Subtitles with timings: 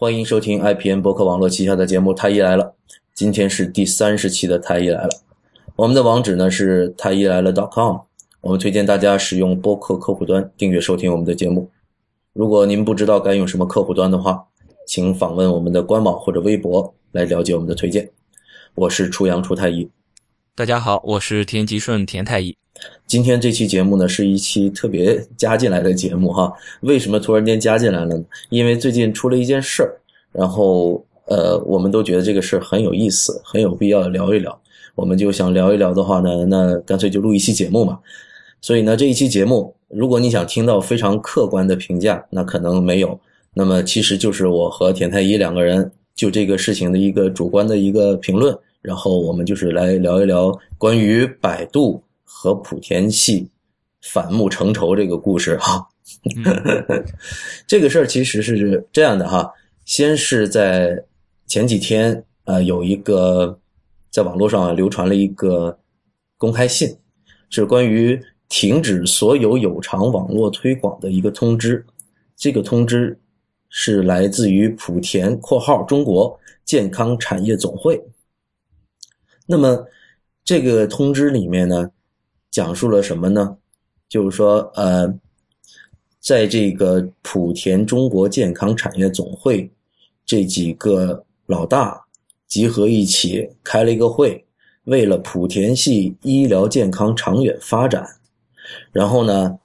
[0.00, 2.64] 欢迎收听 IPN 博客网络旗下的节目《太医来了》，
[3.12, 5.10] 今天是第三十期的《太医来了》。
[5.76, 7.98] 我们的网址呢是太医来了 .com，
[8.40, 11.68] 我们推荐大家使用播客客户端订阅收听我们的节目。
[12.32, 14.46] 如果您不知道该用什么客户端的话，
[14.86, 18.10] 请访问我们的官网或者微博来了解我们的推荐。
[18.76, 19.86] 我是初阳初太医，
[20.54, 22.54] 大家好，我是田吉顺田太医。
[23.06, 26.52] 今天这期节目呢是一期特别加进来的节目哈。
[26.80, 28.24] 为什么突然间加进来了呢？
[28.50, 30.00] 因为最近出了一件事儿，
[30.32, 34.60] 然后呃，我们都觉得这个事儿很有意思，很有必要聊一聊。
[34.94, 37.98] 我们就想聊一聊的话呢，那干脆就录一期节目嘛。
[38.60, 43.18] 所以呢，这一期节目，如果你想听到非常客观的评价，那可能没有。
[43.54, 52.02] 那么其实就是我和田太医两个人就这个事情的一个主观的一个评论，然后我们就是来聊一聊关于百度。
[52.32, 53.50] 和莆田系
[54.00, 55.86] 反目成仇这个故事哈，
[57.66, 59.52] 这个事儿其实是这样的哈。
[59.84, 61.04] 先是在
[61.46, 63.58] 前几天，呃，有一个
[64.10, 65.76] 在网络上流传了一个
[66.38, 66.96] 公开信，
[67.50, 68.18] 是关于
[68.48, 71.84] 停止所有有偿网络推广的一个通知。
[72.36, 73.18] 这个通知
[73.68, 78.02] 是来自于莆田（括号中国健康产业总会）。
[79.50, 79.84] 那么
[80.44, 81.90] 这个通知里面呢？
[82.52, 83.56] 讲述了什么呢？
[84.08, 85.12] 就是说，呃，
[86.20, 89.68] 在这个莆田中国健康产业总会
[90.24, 92.00] 这几个老大
[92.46, 94.44] 集合一起开了一个会，
[94.84, 98.06] 为了莆田系医疗健康长远发展，
[98.92, 99.58] 然后呢，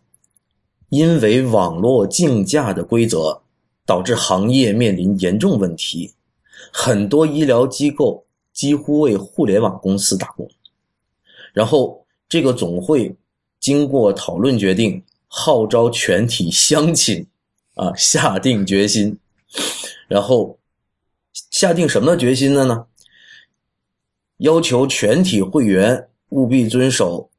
[0.90, 3.40] 因为网络竞价的规则
[3.86, 6.12] 导致行业面临严重问题，
[6.74, 8.25] 很多医疗机构
[8.56, 10.50] 几乎为互联网公司打工，
[11.54, 12.02] 然后。
[12.28, 13.16] 这个总会
[13.60, 17.26] 经过讨论决定，号召全体乡亲
[17.76, 19.16] 啊下定决心，
[20.08, 20.58] 然后
[21.52, 22.88] 下定什么决心了呢？
[24.38, 27.30] 要求全体会员务必遵守，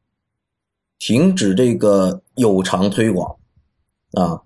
[1.01, 3.37] 停止这个有偿推广
[4.13, 4.41] 啊！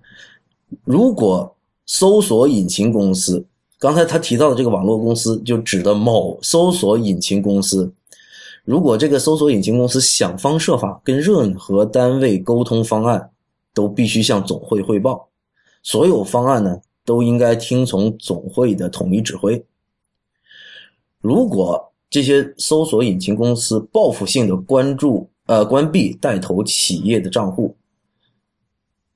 [0.84, 3.46] 如果搜索引擎公司，
[3.80, 7.90] 刚才他提到的这个网络公司，就指的某搜索引擎公司。
[8.62, 13.30] 如果这个搜索引擎公司想方设法跟任何单位沟通方案，
[13.72, 15.26] 都必须向总会汇报。
[15.82, 19.64] 所有方案呢，都应该听从总会的统一指挥。
[21.22, 27.74] 如果这些搜索引擎公司报复性的关注呃关闭带头企业的账户，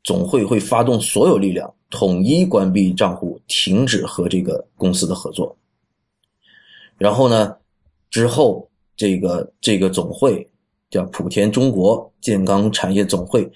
[0.02, 5.56] 总会会发动所有力量，统一关闭账户，停止和这个公司的合作。
[6.98, 7.56] 然后呢，
[8.10, 8.68] 之后。
[8.96, 10.48] 这个这个总会
[10.88, 13.50] 叫莆田中国健康产业总会，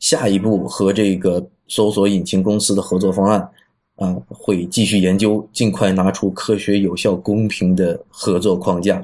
[0.00, 3.48] 下一步和这个搜索引擎公司的合作方案
[3.94, 9.00] 啊，会继续研究，尽快拿出科学、有效、公平的合作框架。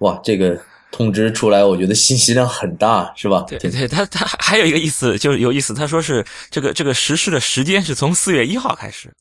[0.00, 0.60] 哇，这个
[0.94, 3.44] 通知出来，我觉得信息量很大，是吧？
[3.48, 9.12] 对对，他他还有一个意思就是有意思，他说是这个这个实施的时间是从四月一号开始，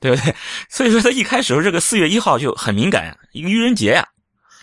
[0.00, 0.34] 对不对？
[0.68, 4.04] 所以说他一开始这个四月一号就很敏感呀，一个愚人节呀。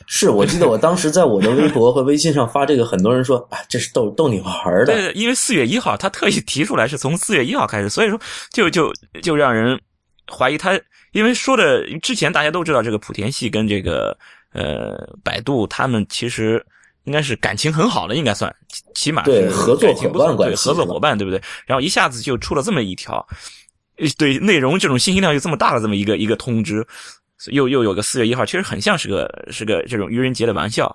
[0.07, 4.87] 是我记得我当时在我的微博和微信上发这个，很多人说啊，这是逗逗你玩的。
[4.87, 8.19] 对，因为四月一号他特意提出来是从四月一号开始，所以说
[8.51, 8.91] 就就
[9.23, 9.79] 就让人
[10.29, 10.77] 怀疑他，
[11.13, 14.17] 因为说的之前大家都知道这个莆田系跟这个
[14.57, 16.65] 呃百度他们其实
[17.05, 18.53] 应该是感情很好的，应该算
[18.93, 21.41] 起码是合作伙伴关系，合作伙伴对不对？
[21.65, 23.25] 然后一下子就出了这么一条，
[24.17, 26.85] 对内容这种信息量又这么大的这么一个一个通知。
[27.51, 30.91] 又又有个四月一号，其实很像是个是个这种愚人节的玩笑，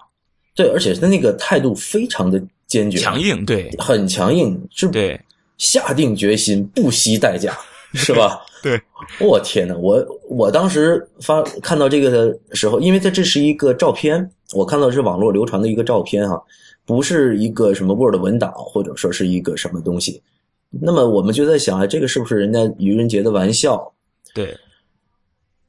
[0.56, 5.19] 对，而且他那个态度非常的坚决、强硬，对，很强硬，是，对，
[5.56, 7.56] 下定决心不惜代价，
[7.94, 8.41] 是吧？
[8.62, 8.81] 对，
[9.21, 16.43] 我天呐，我我当时发看到这个的时候，因为它这是一个照片，我看到是网络流传的一个照片哈，
[16.87, 20.23] 不是一个什么 Word 文档，或者说是一个什么东西，
[20.71, 23.93] 那么我们就在想啊，这个是不是人家愚人节的玩笑？
[24.33, 24.56] 对。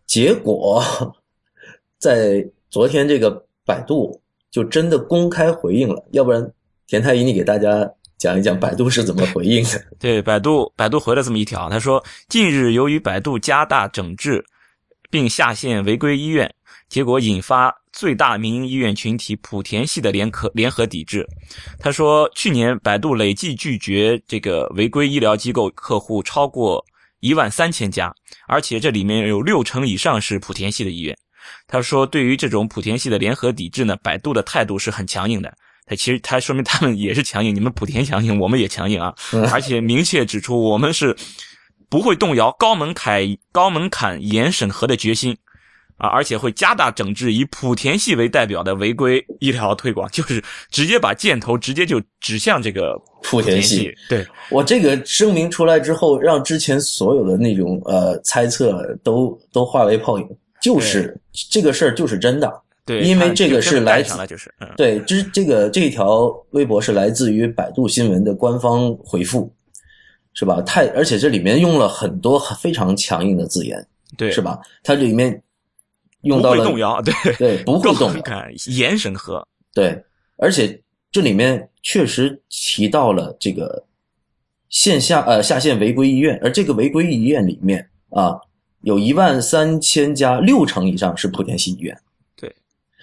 [0.05, 0.83] 结果，
[1.97, 6.05] 在昨天，这个百度就真的公开回应了。
[6.11, 6.51] 要不然，
[6.85, 7.91] 田太医，你给大家
[8.23, 9.85] 讲一讲百度是怎么回应的？
[9.99, 14.41] 对，百度，百度回了这么一条，他说：近日，由于百度加大整治，
[15.11, 16.49] 并下线违规医院，
[16.87, 21.27] 结果引发最大民营医院群体莆田系的联合联合抵制。
[21.79, 26.81] 他说，去年百度累计拒绝这个违规医疗机构客户超过。
[27.19, 28.13] 一万三千家，
[28.49, 31.17] 而且这里面有六成以上是莆田系的医院。
[31.67, 35.53] 他说，对于这种莆田系的联合抵制呢，百度的态度是很强硬的。
[35.85, 39.13] 他其实他说明他们也是强硬，你们莆田强硬，我们也强硬啊。
[39.51, 41.15] 而且明确指出，我们是
[41.89, 43.21] 不会动摇高门槛
[43.51, 45.37] 高门槛严审核的决心。
[45.97, 53.93] 啊，而且会加大整治以莆田系为代表的违规医疗推广，就是直接把箭头直接就指向这个莆田系。
[54.09, 60.27] 对我这个声明出来之后，让之前所有的那种呃猜测都都化为泡影，
[60.61, 61.15] 就是
[61.51, 62.51] 这个事儿就是真的。
[62.85, 69.51] 对，因为这个是来自就是对，这这个这条微博是来自于百度新闻的官方回复，
[70.33, 70.61] 是吧？
[70.61, 73.85] 太而且这里面用了很多非常强硬的字眼，
[74.17, 74.59] 对，是吧？
[74.83, 75.41] 它里面。
[76.23, 78.23] 用到了动摇，对对，不会 动摇，
[78.67, 80.01] 严审核，对，
[80.37, 80.81] 而且
[81.11, 83.83] 这里面确实提到了这个
[84.69, 88.39] 线下呃下线违规医院，而这个违规医院里面啊，
[88.83, 91.93] 有一万三千家，六成以上是莆田系医院。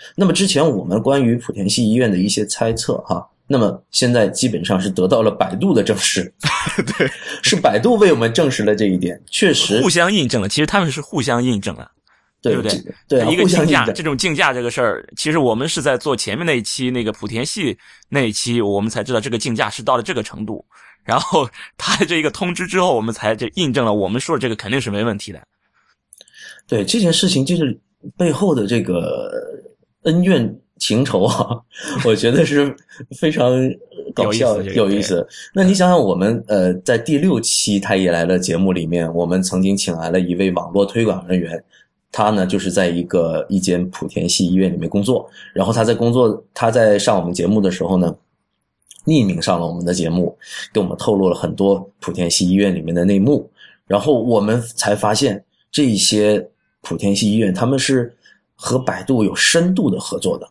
[0.00, 6.32] 对，那么之前我们关于莆田系医院的一些猜测哈，那么现在基本上是得到了百度的证实，
[6.99, 7.11] 对，
[7.43, 11.91] 是百度为我们证实了这一点，确实互相印证了，其实他们是互相印证了。
[12.43, 12.73] 对不对？
[13.06, 17.76] 对一个竞价，这种竞价这个事儿，其实我们是在做前面那一期那个莆田系
[18.08, 20.64] 那一期，我们才知道这个竞价是到了这个程度。
[21.05, 25.47] 然后 他的这一个通知之后，我们才这印证了我们说的这个肯定是没问题的。
[26.67, 27.79] 对这件事情，就是
[28.17, 29.31] 背后的这个
[30.02, 31.56] 恩怨情仇啊，
[32.06, 32.75] 我觉得是
[33.19, 33.52] 非常
[34.14, 35.26] 搞笑有意思。
[35.55, 41.62] 那你想想，我们呃在第六期《太医来了》节目里面，我们曾经请来了一位网络推广人员。
[42.12, 45.31] 他呢，就是在一个一间莆田系医院里面工作。
[45.55, 48.12] 然后他在工作，他在上我们节目的时候呢，
[49.06, 50.37] 匿名上了我们的节目，
[50.73, 53.49] 给我们透露了很多莆田系医院里面的内幕。
[53.87, 56.44] 然后我们才发现，这些
[56.82, 58.12] 莆田系医院他们是
[58.61, 60.47] 和百度有深度的合作的。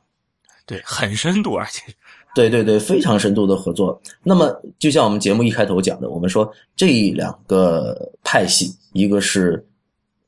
[0.66, 1.84] 对，很深度，而且，
[2.34, 4.02] 对对对，非常深度的合作。
[4.24, 9.64] 那么，就像我们节目一开头讲的，我们说这两个派系，一个是。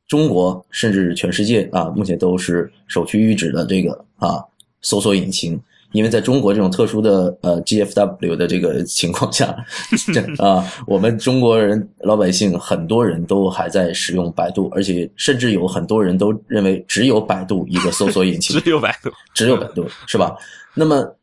[0.08, 4.44] 中国甚至全世界啊，目前都是首屈一指的这个啊
[4.82, 5.58] 搜索引擎，
[5.92, 9.56] 因为在中国这种特殊的呃 GFW 的这个情况下，
[10.40, 20.36] 啊，我们中国人老百姓很多人都还在使用百度，而且甚至有很多人都认为只有百度一个搜索引擎， 只有百度，只有百度是吧？
[20.74, 21.16] 那么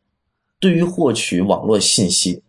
[0.61, 2.43] 对于获取网络信息，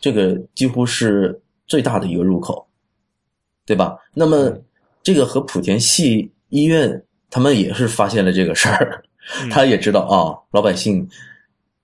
[0.00, 2.66] 这个几乎是最大的一个入口，
[3.66, 3.96] 对吧？
[4.14, 4.52] 那么。
[5.06, 9.04] 这个和莆田系医院，他们也是发现了这个事儿，
[9.50, 11.06] 他也知道啊，老百姓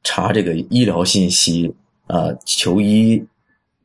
[0.02, 1.75] 查这个医疗信息
[2.06, 3.25] 啊，求医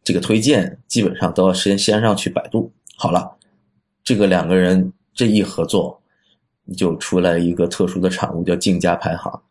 [0.04, 2.72] 这个推荐，基本上都要先先上去百度。
[2.96, 3.36] 好了，
[4.04, 6.02] 这个两个人这一合作，
[6.78, 9.42] 就出来一个特殊的产物，叫竞价排行。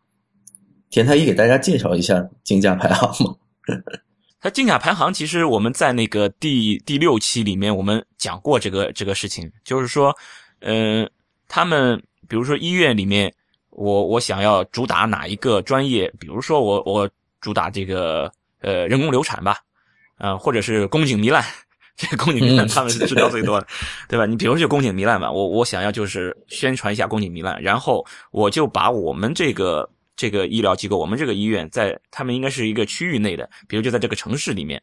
[0.89, 3.35] 田太医给大家介绍一下竞价排行吗？
[4.39, 10.15] 它竞价排行，其实我们在那个第第六期里面，我们讲过这个这个事情，就是说，
[10.59, 11.09] 嗯，
[11.47, 13.33] 他们比如说医院里面，
[13.75, 18.31] 我我想要主打哪一个专业，比如说我我主打这个
[18.61, 19.59] 呃人工流产吧，
[20.17, 21.43] 啊，或者是宫颈糜烂，
[21.95, 23.67] 这个宫颈糜烂他们是治疗最多的，
[24.09, 24.25] 对吧？
[24.25, 29.89] 你比如说就宫颈糜烂吧，我我想要就是宣传一下宫颈糜烂，然后我就把我们这个。
[30.17, 34.81] 这个医疗机构，我们这个医院在他们应该是一个区域内的，比如就在这个城市里面，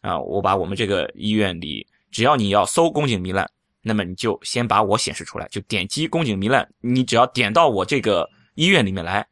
[0.00, 3.48] 啊，我把我们这个医院里，只要你要搜宫颈糜烂，
[3.82, 9.26] 那么你就先把我显示出来，就点击宫颈糜烂，你只要点到我这个医院里面来，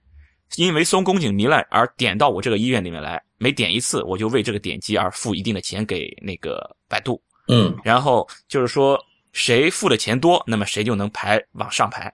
[0.57, 8.99] 因为松宫颈糜烂而点到我这个医院里面来，每点一次我就为这个点击而付一定的钱给那个百度，嗯，然后就是说
[9.33, 12.13] 谁付的钱多，那么谁就能排往上排。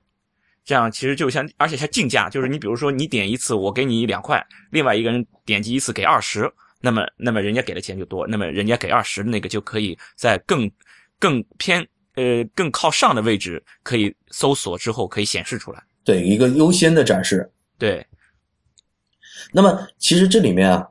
[0.65, 10.69] 这样其实就像，而且像竞价，就是你比如说你点一次，我给你两块，另外一个人点击一次给二十，那么那么人家给的钱就多，那么人家给二十那个就可以在更
[11.21, 11.87] 更偏
[12.17, 17.49] 呃更靠上的位置可以搜索之后可以显示出来，对一个优先的展示。
[17.79, 18.05] 对。
[19.53, 20.87] 那么其实这里面啊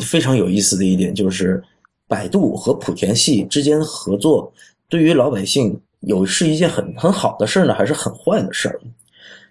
[0.00, 1.62] 非常有意思的一点就是，
[2.06, 4.52] 百度和莆田系之间合作，
[4.88, 5.80] 对于老百姓。
[6.02, 8.80] 有是一件很很好的事呢，还是很坏的事儿？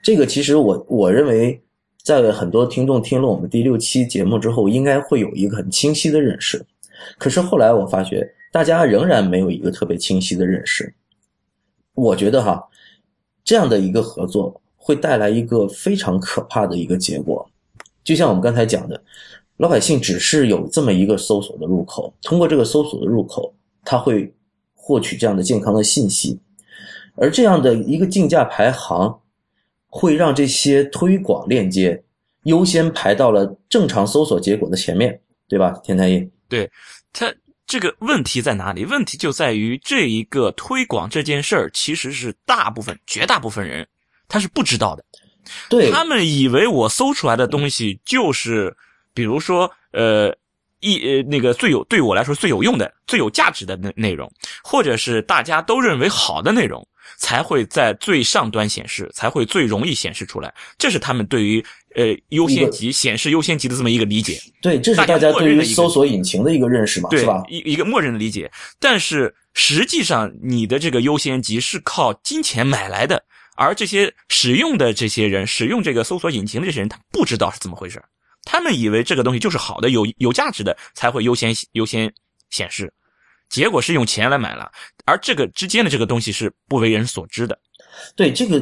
[0.02, 1.62] 这个其实我我认为，
[2.02, 6.66] 在很多听众听了我们第六期节目之后，应该会有一个很清晰的认识。
[7.18, 10.94] 可是后来我发觉，大家仍然没有一个特别清晰的认识。
[11.94, 12.64] 我觉得哈，
[13.44, 17.50] 这样的一个合作会带来一个非常可怕的一个结果。
[18.04, 19.04] 就像我们刚才讲的，
[19.58, 24.34] 老百姓只是有这么一个搜索的入口，通过这个搜索的入口，他会。
[24.80, 26.40] 获取这样的健康的信息，
[27.16, 29.20] 而这样的一个竞价排行，
[29.88, 32.02] 会让这些推广链接
[32.44, 35.78] 优先排到了正常搜索结果的前面，对吧？
[35.84, 36.72] 田太医，对
[37.12, 37.30] 它
[37.68, 38.86] 这个问题在哪里？
[38.86, 43.86] 问题就在于这一个推广这件事儿，其实是大部分、绝大部分人
[44.30, 45.04] 他是不知道的。
[45.70, 48.76] 对他们以为我搜出来的东西就是，
[49.14, 50.34] 比如说，呃，
[50.80, 54.32] 一呃那个最有对我来说最有用的、最有价值的内内容，
[54.64, 56.86] 或者是大家都认为好的内容，
[57.18, 60.54] 才会在最上端显示，才会最容易显示出来。
[60.78, 61.64] 这是他们对于
[61.96, 64.40] 呃优先级显示优先级的这么一个理解。
[64.62, 67.44] 对，这是大家对于搜索引擎的一个认识嘛，对是吧？
[67.48, 68.52] 一一个默认的理解。
[68.80, 73.24] 但是实际上，你的这个优先级是靠金钱买来的，
[73.56, 78.02] 而这些使用的这些人，使用这个搜索引擎的这些人，他不知道是怎么回事
[78.44, 82.14] 他们以为这个东西就是好的、有有价值的，才会优先优先
[82.50, 82.94] 显示。
[83.50, 84.72] 结果是用钱来买了，
[85.06, 87.58] 而这个之间的这个东西是不为人所知的。
[88.16, 88.62] 对这个，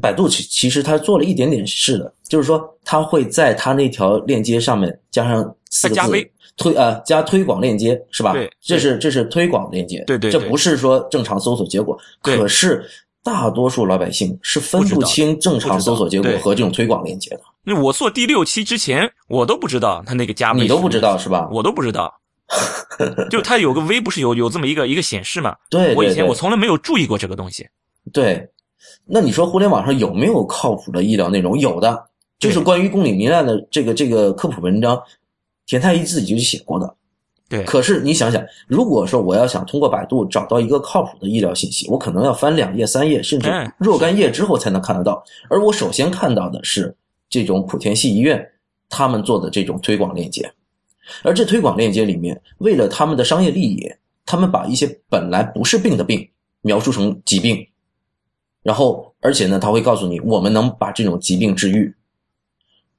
[0.00, 8.32] 百度其其实它做了一点点事的，就是说它会在它那条链接上面加上四个字推呃加推广链接是吧？
[8.32, 11.98] 对这是这是推广链接，对对对这不是说正常搜索结果。
[12.22, 12.84] 可是
[13.24, 21.48] 大多数老百姓是分不清正常搜索结果和这种推广链接的，那我做第六期之前，我都不知道他那个加微，你都不知道是吧？
[21.50, 22.12] 我都不知道。
[23.30, 25.56] 就它有个 V 不是有有这么一个一个显示嘛？
[25.70, 27.66] 对，我以前我从来没有注意过这个东西。
[28.12, 28.50] 对，
[29.06, 31.58] 那你说互联网上有没有靠谱的医疗内容？
[31.58, 35.02] 有的，就是关于宫里糜烂的这个这个科普文章，
[35.66, 36.96] 田太医自己就写过的。
[37.46, 45.22] 对可是你想想，如果说我要想通过百度找到一个靠谱的医疗信息，我可能要翻两页、三页，甚至嗯若干页之后才能看得到。
[45.50, 46.96] 而我首先看到的是
[47.28, 48.44] 这种莆田系医院
[48.88, 50.50] 他们做的这种推广链接，
[51.22, 53.92] 而这推广链接里面，为了他们的商业利益，
[54.24, 56.28] 他们把一些本来不是病的病
[56.62, 57.66] 描述成疾病，
[58.62, 61.94] 然后而且呢，他会告诉你我们能把这种疾病治愈，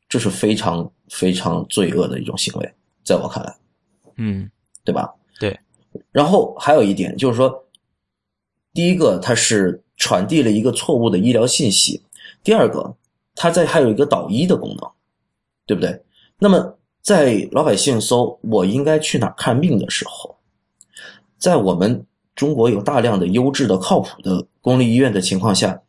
[0.07, 3.55] 这是非常非常罪恶的一种行为，在我看来。
[4.17, 4.49] 嗯，
[4.83, 5.13] 对吧？
[5.39, 5.59] 对。
[6.11, 7.65] 然后还有一点就是说，
[8.73, 12.01] 第一个它是传递了一个错误的医疗信息，
[12.43, 12.95] 第二个
[13.33, 14.91] 它在还有一个导医的功能，
[15.65, 16.01] 对不对？
[16.37, 20.35] 那么在老百姓搜我应该去哪儿看病的时候，
[21.37, 25.79] 在我们中国有大量的优质的、靠谱的公立医院的情况下，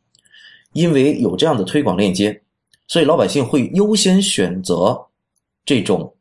[0.75, 2.43] 因为有这样的推广链接，
[2.87, 5.07] 所以老百姓会优先选择
[5.65, 6.15] 这种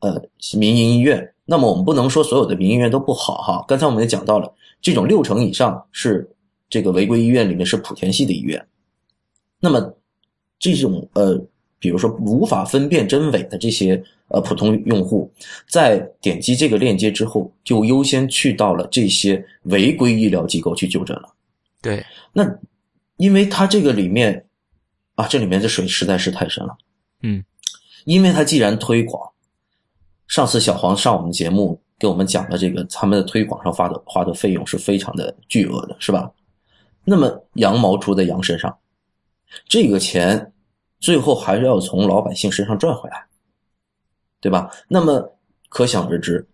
[0.00, 0.22] 呃
[0.58, 1.32] 民营医院。
[1.46, 3.64] 那么我们不能说所有的民营医院都不好哈。
[3.66, 4.52] 刚才我们也讲到了，
[4.82, 6.30] 这种六成以上是
[6.68, 8.62] 这个违规医院里面是莆田系的医院。
[9.60, 9.94] 那么
[10.58, 11.42] 这种呃，
[11.78, 15.32] 比如说无法分辨真伪的这些呃普通用户，
[15.68, 21.34] 在点击这个链接之后，就优先去到了这些违规医疗机构去就诊了。
[21.80, 22.42] 对，那
[23.16, 24.44] 因为它这个里面
[25.14, 26.76] 啊，这里面的水实在是太深了。
[27.22, 27.44] 嗯，
[28.04, 29.30] 因为它既然推广，
[30.26, 36.30] 上次小黄上我们节目给我们讲的这个他们的推广上花的花的费用是非常的巨额的，是吧？
[37.04, 38.76] 那么羊毛出在羊身上，
[39.68, 40.52] 这个钱
[40.98, 43.24] 最后还是要从老百姓身上赚回来，
[44.40, 44.70] 对吧？
[44.88, 45.36] 那么
[45.68, 46.46] 可想而知，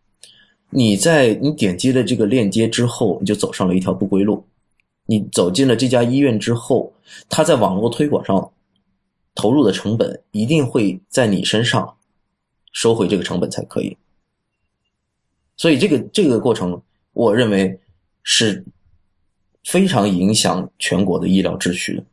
[0.70, 4.46] 你在你点击了这个链接之后，你就走上了一条不归路。
[5.06, 6.92] 你走进了这家医院之后，
[7.28, 8.52] 他在网络推广上
[9.34, 11.96] 投入的成本一定会在你身上
[12.72, 13.96] 收回这个成本才可以。
[15.56, 16.80] 所以这个这个过程，
[17.12, 17.78] 我认为
[18.22, 18.64] 是
[19.64, 22.04] 非常影响全国的医疗秩序的。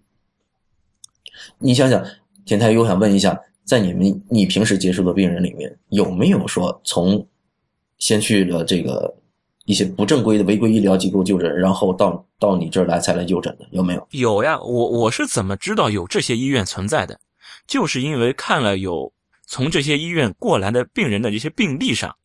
[1.60, 2.04] 你想想，
[2.44, 7.24] 田太医，我想问一下，在你们你平时接触的病人里面，有没有说从
[8.00, 9.16] 先去了这个
[9.66, 13.68] 一些不正规的违规医疗机构就诊，然后到到你这儿来才来就诊的？
[13.70, 14.08] 有没有？
[14.10, 17.20] 有呀，我我是怎么知道有这些医院存在的？
[17.68, 19.14] 就是因为看了有
[19.46, 22.16] 从这些医院过来的病人的这些病历上，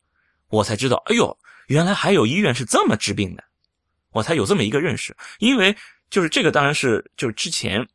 [0.49, 1.37] 我才知道，哎呦，
[1.67, 3.43] 原来还有医院是这么治病的，
[4.13, 5.15] 我才有这么一个认识。
[5.37, 5.77] 因为
[6.09, 7.87] 就是这个，当然是就是之前，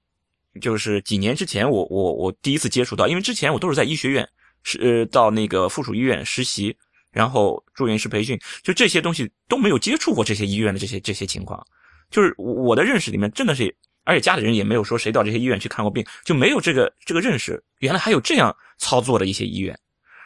[0.60, 4.28] 就是几年之前我，我我第一次接触到，因为之前我都是在医学院
[4.64, 6.76] 是呃到那个附属医院实习，
[7.12, 11.64] 然后住院师培训，就这些东西都没有接触过这些医院的这些这些情况。
[12.10, 13.72] 就是我的认识里面真的是，
[14.04, 17.62] 而且家里人也没有说谁到这些医院去看过病，就没有这个这个认识。
[17.78, 19.78] 原来还有这样操作的一些医院，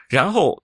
[0.09, 0.63] 然后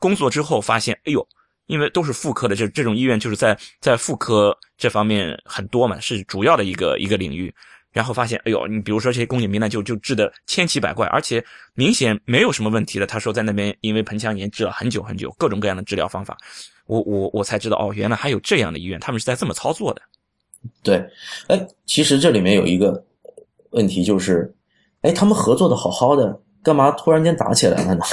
[0.00, 1.24] 工作之后发现，哎呦，
[1.66, 7.54] 因为都是妇科的，这这种医院就是在在妇科这方面很多嘛，是主要的一个一个领域。
[7.92, 13.06] 然后发现，哎呦，你比如说这些宫颈糜烂就就治的千奇百怪，而且明显没有什么问题的。
[13.06, 16.36] 他说在那边因为盆腔炎治了很久很久，各种各样的治疗方法。
[16.86, 20.02] 我我我才知道，哦，原来还有这样的医院，他们是在这么操作的。
[20.82, 21.04] 对，
[21.48, 23.04] 哎，其实这里面有一个
[23.70, 24.54] 问题，就是，
[25.02, 28.04] 哎，他们合作的好好的，干嘛突然间打起来了呢？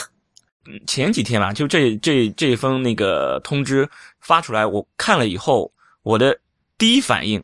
[0.88, 3.88] 前几天吧，就这这这封那个通知
[4.20, 5.72] 发出来，我看了以后，
[6.04, 6.38] 我的
[6.78, 7.42] 第一反应，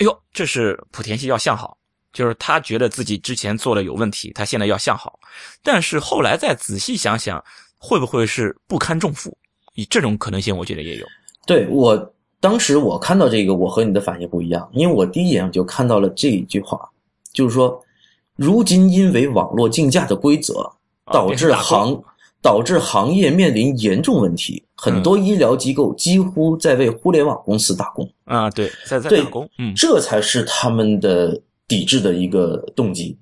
[0.00, 1.76] 哎呦，这是莆田系要向好，
[2.12, 5.20] 就是他觉得自己之前做的有问题，他现在要向好。
[5.62, 7.42] 但是后来再仔细想想，
[7.78, 9.36] 会不会是不堪重负？
[9.74, 11.06] 以这种可能性，我觉得也有。
[11.46, 16.80] 对我当时我看到这个，我和你的反应不一样，因为我第一眼就看到了这一句话，
[17.32, 17.78] 就是说，
[18.36, 20.72] 如今因为网络竞价的规则，
[21.12, 22.02] 导致行。
[22.42, 28.48] 导致行业面临严重问题，很多医疗机构几乎在为互联网公司打工啊！
[28.52, 33.18] 对，在在打工，嗯，这才是他们的抵制的一个动机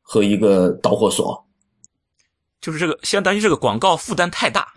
[0.00, 1.44] 和一个导火索。
[2.60, 4.68] 就是这个，相当于这个广告负担太大。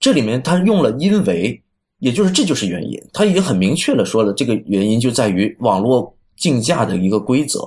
[0.00, 1.62] 这里面他用了“因为”，
[2.00, 2.98] 也就是这就是原因。
[3.12, 7.62] 他已经很明确的说了，这个原因就在于网络竞价的一个规则。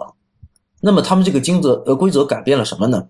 [0.82, 3.08] 那么他们这个经则呃规则改变了什么呢？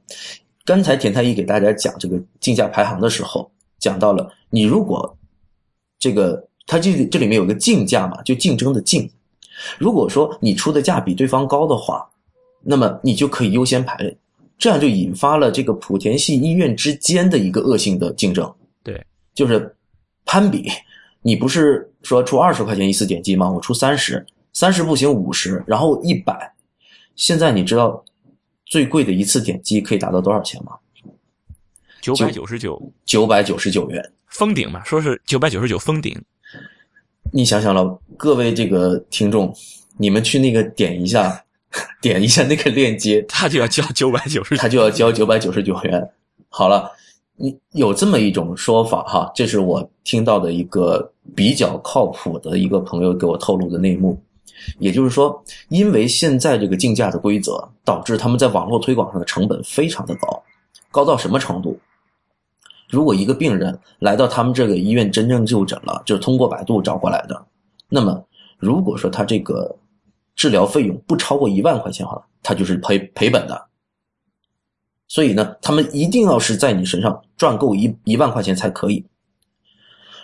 [0.65, 3.49] 刚才田太医给大家讲这个竞价排行的时候，
[3.85, 5.15] 讲到了你如果
[5.99, 9.07] 这个它这这里面有个竞价嘛，就竞争的竞。
[9.77, 12.03] 如果说你出的价比对方高的话，
[12.63, 14.17] 那么你就可以优先排列，
[14.57, 18.51] 这样就引发了这个莆田系医院之间的一个恶性的竞争。
[18.81, 19.75] 对，就是
[20.25, 20.67] 攀比。
[21.21, 23.51] 你不是说出二十块钱一次点击吗？
[23.51, 26.51] 我出三十，三十不行五十，然后一百。
[27.15, 28.03] 现在你知道？
[28.67, 30.71] 最贵的一次点击可以达到多少钱吗？
[32.05, 34.83] 九百九十九，九百九十九元封顶嘛？
[34.83, 36.15] 说是九百九十九封顶。
[37.33, 39.51] 你想想了，各位这个听众，
[39.97, 41.43] 你们去那个点一下，
[42.01, 46.07] 点一下那个链接，他就要交 九百九十，他就要交九百九十九元。
[46.47, 46.91] 好了，
[47.37, 54.21] 你有这么一种说法哈，这是我听到的一个比较靠谱的一个朋友给我透露的内幕。
[54.77, 60.43] 也就是说，因为现在这个竞价的规则，导致他们在网络推广上的成本非常的高，
[60.91, 61.77] 高到什么程度？
[62.89, 67.45] 如果一个病人来到他们这个医院真正就诊了，就是通过百度找过来的，
[67.89, 68.23] 那么
[68.57, 69.75] 如果说他这个
[70.35, 73.65] 治疗费用不超过一万块钱的话，他就是赔赔本的。
[75.07, 79.05] 所以呢，他们一定要是在你身上赚够一一万块钱才可以。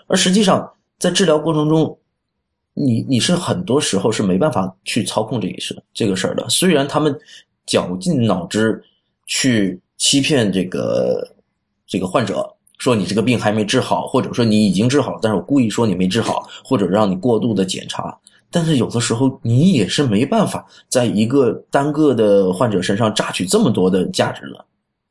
[0.07, 1.97] 而实际上，在治疗过程中，
[2.73, 6.49] 你你是很多时候是没办法去操控这一事这个事儿的。
[6.49, 7.17] 虽然他们
[7.65, 8.83] 绞尽脑汁
[9.27, 11.35] 去欺骗这个
[11.91, 18.17] 这个患者，说你这个病还没治好，或者说你已经治好了，但是我故意说你没治好，或者让你过度的检查。
[18.49, 24.65] 但是有的时候你也是没办法在一个单个的患者身上榨取这么多的价值的，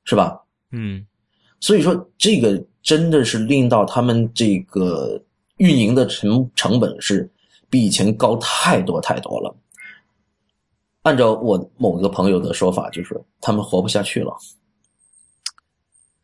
[0.05, 0.41] 是吧？
[0.73, 1.05] 嗯，
[1.61, 5.23] 所以说这个真的是令到他们这个
[5.59, 7.31] 运营的成成本是。
[7.73, 9.55] 比以前高太多太多了。
[11.03, 14.37] 按照我某个朋友的说法，就是他们活不下去了。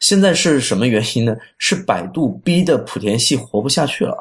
[0.06, 1.34] 现在是什么原因呢？
[1.58, 4.16] 是百度逼的莆田系活不下去了。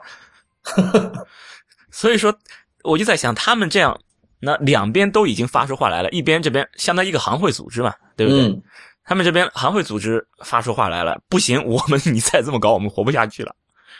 [1.91, 2.35] 所以说，
[2.83, 3.95] 我就在想，他们这样，
[4.39, 8.59] 那两边都已经发出话来了，一边这边相当于一个行会组织嘛，对不对？
[9.03, 13.55] 他们这边行会组织发出话来了，不行，我们你再这么搞，我们活不下去了。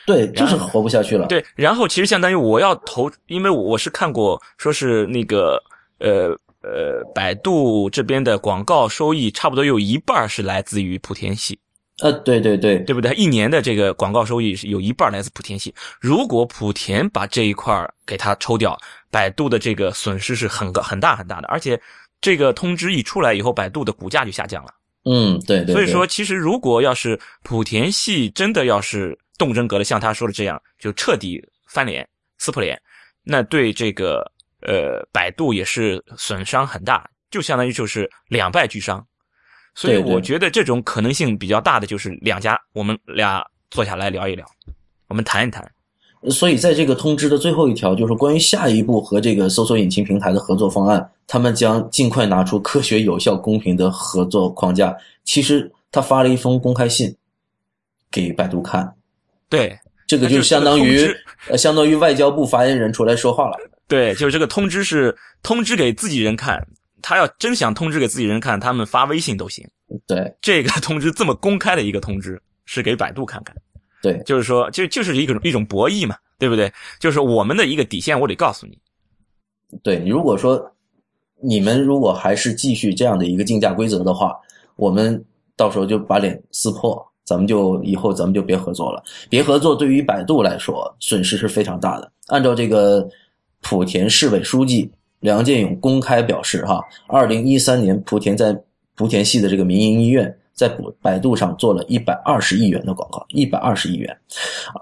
[0.08, 1.28] 对，就是活不下去了。
[1.28, 5.62] 对，然后其实相当于我要投，因为我是看过，说是那个
[6.00, 6.30] 呃
[6.64, 11.60] 呃，百度这边的广告收益差不多有一半是来自于莆田系。
[12.02, 13.14] 呃，对对对，对不对？
[13.14, 15.74] 一年的这个广告收益是有一半来自莆田系。
[16.00, 18.78] 如果莆田把这一块给它抽掉，
[19.10, 21.48] 百度的这个损失是很个很大很大的。
[21.48, 21.80] 而且
[22.22, 24.74] 这个通知一出来以后，百度的股价就下降了。
[25.06, 25.74] 嗯，对对。
[25.74, 29.18] 所以说，其实如果要是莆田系真的要是。
[29.38, 32.82] 动真格的，像他说的这样，就彻底翻脸、撕破脸，
[33.22, 34.22] 那对这个
[34.62, 39.06] 呃百度也是损伤很大，就相当于就是两败俱伤。
[39.76, 44.46] 所以我觉得这种可能性比较大的就是两家，我们俩坐下来聊一聊，
[45.10, 45.70] 我们谈一谈。
[46.32, 54.96] 所以在这个通知的最后一条，就是关于下一步和这个搜索引擎平台的合作方案，他们将尽快拿出科学、有效、公平的合作框架。
[55.24, 57.16] 其实他发了一封公开信
[58.10, 58.92] 给百度看。
[59.50, 61.08] 对，这个就相当于
[61.48, 63.58] 呃，相当于外交部发言人出来说话了。
[63.88, 66.66] 对，就是这个通知是通知给自己人看，
[67.06, 69.64] 他要真想通知给自己人看，他们发微信都行。
[70.08, 73.56] 对，这个通知这么公开的一个通知是给百度看看。
[74.02, 76.74] 对，就是说，就就是一种一种博弈嘛，对不对？
[77.00, 78.76] 就是我们的一个底线，我得告诉你。
[79.84, 80.60] 对如果说
[81.44, 84.36] 你们如果还是继续这样的一个竞价规则的话，
[84.76, 85.24] 我们
[85.56, 87.00] 到时候就把脸撕破。
[87.24, 89.76] 咱们就以后咱们就别合作了，别合作。
[89.76, 92.12] 对于百度来说，损失是非常大的。
[92.28, 93.08] 按照这个
[93.62, 94.92] 莆田市委书记
[95.26, 98.54] 梁建勇公开表示，哈，二零一三年莆田在
[98.96, 104.18] 莆田系的这个民营医院在百百度上做了一百二十亿元的广告，一百二十亿元。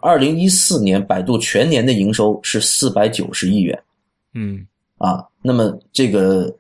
[0.01, 3.83] 二零一四年百度全年的营收是四百九十亿元
[4.33, 6.53] 嗯啊，那么这个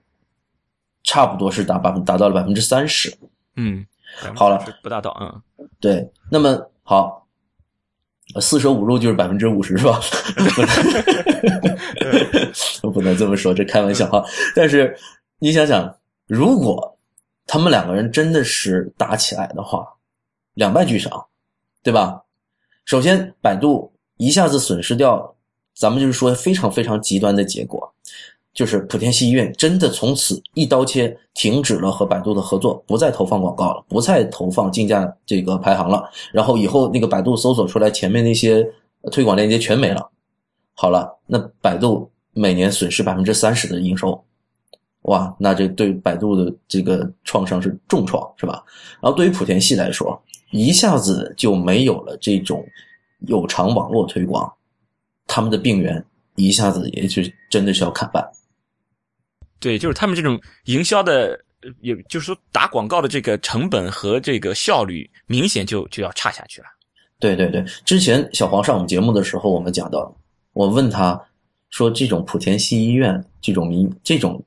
[1.03, 3.13] 差不多是达百分达到了百分之三十。
[3.55, 3.85] 嗯，
[4.35, 7.22] 好了，不大到嗯，对，那么好，
[8.41, 9.99] 四舍五入就是百分之五十是吧？
[12.81, 14.23] 不能 不能这么说，这开玩笑哈。
[14.55, 14.97] 但是
[15.39, 15.95] 你想想，
[16.27, 16.97] 如果
[17.45, 19.87] 他们两个人真的是打起来的话，
[20.55, 21.25] 两败俱伤，
[21.83, 22.23] 对吧？
[22.85, 25.35] 首先，百度一下子损失掉，
[25.75, 27.92] 咱们就是说非常非常极端的结果，
[28.53, 36.07] 就是莆田系医院真的从此一刀切，停止了和百度的合作，不再投放广告了，不再投放竞价这个排行了。
[36.31, 38.63] 然后以后那个百度搜索出来前面那些
[39.11, 40.07] 推广链接全没了。
[40.75, 44.23] 好了，那百度每年损失百分之三十的营收，
[45.03, 48.63] 哇，那这对百度的这个创伤是重创，是吧？
[49.01, 52.63] 然后对于莆田系来说，一下子就没有了这种
[53.27, 54.51] 有偿网络推广，
[55.25, 56.03] 他们的病源
[56.35, 58.23] 一下子也就真的是要砍半。
[59.63, 61.39] 对，就是他们这种营销的，
[61.79, 66.67] 也就是说打广告的这个成本和这个效率，明显就就要差下去了。
[67.17, 70.13] 对对对，之前小黄上我们节目的时候，我们讲到，
[70.51, 71.17] 我问他
[71.69, 74.43] 说，这种莆田系医院这种民这种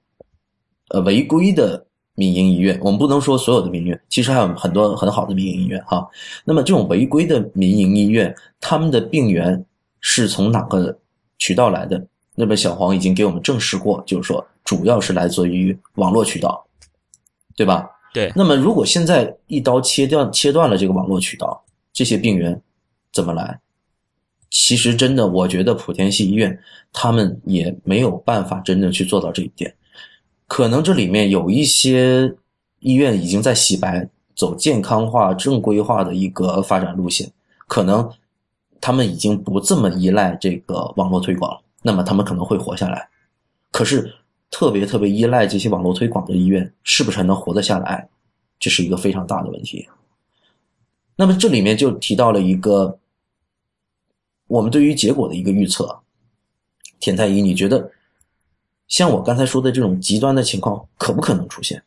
[0.90, 1.82] 呃违规的
[2.14, 6.06] 民营医院，我们不能说所有的民营医院，其实还有很多很好的民营医院哈。
[6.44, 9.64] 那么这种违规的民营医院，他们的病源
[10.02, 10.94] 是从哪个
[11.38, 12.06] 渠道来的？
[12.36, 16.64] 那边小黄已经给我们证实过，就是说主要是来自于网络渠道，
[17.56, 17.90] 对吧？
[18.14, 22.62] 对，那么如果现在一刀切掉切断了这个网络渠道，这些病源
[23.12, 23.58] 怎么来？
[24.48, 26.56] 其实真的，我觉得莆田系医院
[26.92, 29.74] 他们也没有办法真正去做到这一点。
[30.46, 32.32] 可能这里面有一些
[32.78, 37.30] 医院已经在洗白，走健康化、正规化的一个发展路线，
[37.66, 38.08] 可能
[38.80, 43.08] 他们已经不这么依赖这个网络推广了，那么他们可能会活下来。
[43.70, 44.12] 可是
[44.50, 48.08] 特别特别依赖这些网络推广的医院，是不是还能活得下来？
[48.58, 49.88] 这是一个非常大的问题。
[51.14, 52.98] 那么这里面就提到了一个
[54.48, 56.02] 我们对于结果的一个预测。
[56.98, 57.92] 田太医，你觉得
[58.88, 61.80] 像我刚才说的这种极端的情况，可不可能出现？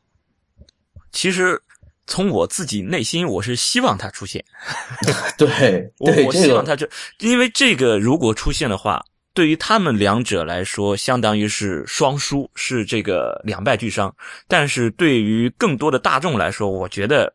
[1.12, 1.62] 其实
[2.08, 4.46] 从我自己内心，我是希望它出现。
[5.38, 6.88] 对， 我对，我这个希望它这，
[7.20, 14.14] 因为这个如果出现的话，对于他们两者来说，相当于是双输，是这个两败俱伤。
[14.48, 17.34] 但是对于更多的大众来说，我觉得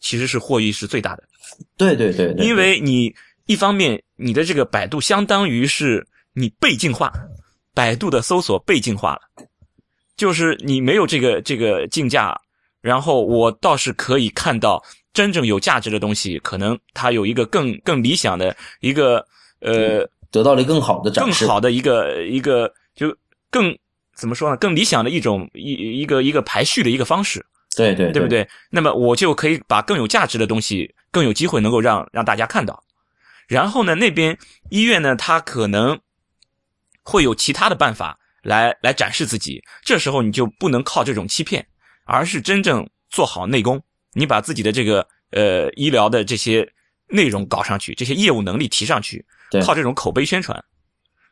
[0.00, 1.22] 其实是获益是最大的，
[1.76, 3.14] 对对对对，因为你
[3.46, 7.12] 一方面你的这个百度相当于是你被净化，
[7.72, 9.20] 百度的搜索被净化了，
[10.16, 12.38] 就是你没有这个这个竞价，
[12.80, 14.82] 然后我倒是可以看到
[15.14, 19.24] 真正有价值的东西，可能它有一个更更理想的一个
[19.60, 21.48] 呃得到了更好的展示更。
[21.48, 23.16] 好的一个一个就
[23.50, 23.76] 更
[24.16, 24.56] 怎么说呢？
[24.56, 27.44] 更理想的一种一一个一个排序的一个方式，
[27.76, 28.28] 对对对不？
[28.28, 28.48] 对？
[28.70, 32.82] 那么我就可以把更有价值的东西，更有机会能够让让大家看到。
[33.46, 34.36] 然后呢，那边
[34.70, 35.98] 医院呢，它可能
[37.02, 39.62] 会有其他的办法来来展示自己。
[39.82, 41.66] 这时候你就不能靠这种欺骗，
[42.04, 43.80] 而是真正做好内功。
[44.12, 46.68] 你把自己的这个呃医疗的这些
[47.08, 50.62] 内容搞上去，这些业务能力提上去，对靠这种口碑宣传。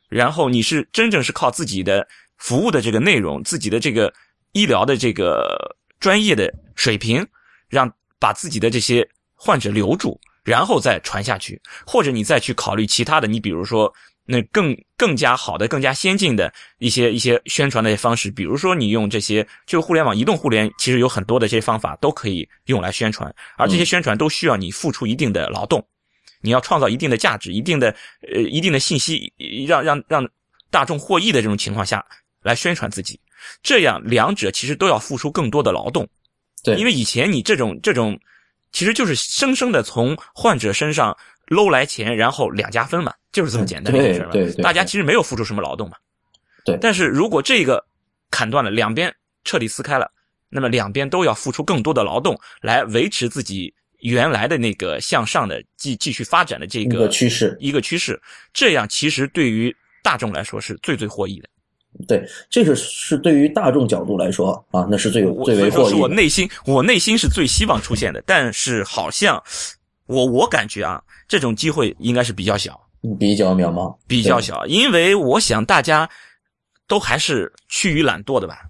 [0.08, 2.06] 然后你是真正是靠自己的
[2.38, 4.12] 服务的这个内容，自己的这个
[4.52, 7.26] 医疗的这个专业的水平，
[7.68, 13.92] 让把自己的这些患者留住，然后再传下去，或者你再去考虑其他的，你比如说
[14.26, 25.86] 那更更加好的、更加先进的一些一些宣传的方式，比如说你用这些就互联网、移动互联，其实有很多的这些方法都可以用来宣传，而这些宣传都需要你付出一定的劳动。
[26.42, 27.94] 你要创造一定的价值、一定的
[28.32, 29.32] 呃一定的信息，
[29.66, 30.28] 让让让
[30.70, 32.04] 大众获益的这种情况下
[32.42, 33.18] 来宣传自己，
[33.62, 36.06] 这样两者其实都要付出更多的劳动。
[36.62, 38.18] 对，因为以前你这种这种，
[38.70, 44.30] 其实就是生生的从患者身上搂来钱，然后两家分嘛，就是这么简单的一件事嘛。
[44.32, 45.96] 对对对大家其实没有付出什么劳动嘛。
[46.64, 47.84] 对但是如果这个
[48.30, 50.10] 砍断了，两边彻底撕开了，
[50.48, 57.56] 那么两边都要付出更多的劳动来维持自己原来的那个向上的继继续发展的这一个趋势。
[57.60, 58.20] 一个趋势，
[58.52, 61.48] 这样其实对于大众来说是最最获益的。
[62.06, 66.14] 对，这个是对于大众角度来说啊，那是最有最为所以说是我获益的。
[66.14, 69.42] 内心，我内心是最希望出现的，但是好像
[70.06, 72.80] 我我感觉啊，这种机会应该是比较小，
[73.18, 76.08] 比较渺茫，比较小，因为我想大家
[76.88, 78.62] 都还是趋于懒惰的吧。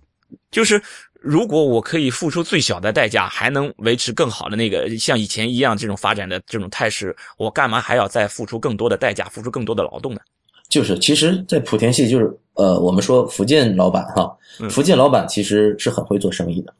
[0.50, 0.82] 就是
[1.20, 10.20] 如果我可以付出最小的代价，还能维持更好的那个像以前一样这种发展的这种态势，我干嘛还要再付出更多的代价，付出更多的劳动呢？
[10.68, 16.74] 就是，其实，在莆田系，就是呃，我们说福建老板哈，嗯福建老板其实是很会做生意的，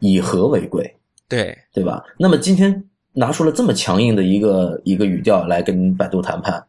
[0.00, 0.94] 以和为贵，
[1.26, 2.04] 对，对吧？
[2.18, 6.62] 那么今天拿出了这么强硬的一个一个语调来跟百度谈判，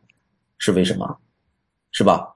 [0.57, 1.17] 是为什么？
[1.91, 2.27] 是吧？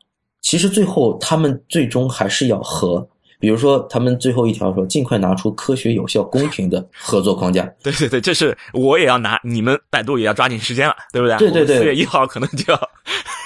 [0.42, 3.06] 其实最后他们最终还是要和，
[3.40, 7.66] 比如说他们最后一条说，尽快拿出科学、有效、公平的合作框架。
[7.84, 11.38] 对对对，这是我也要拿，你们百度也要抓紧时间了，对不对？
[11.38, 12.80] 对对对四月一号可能就要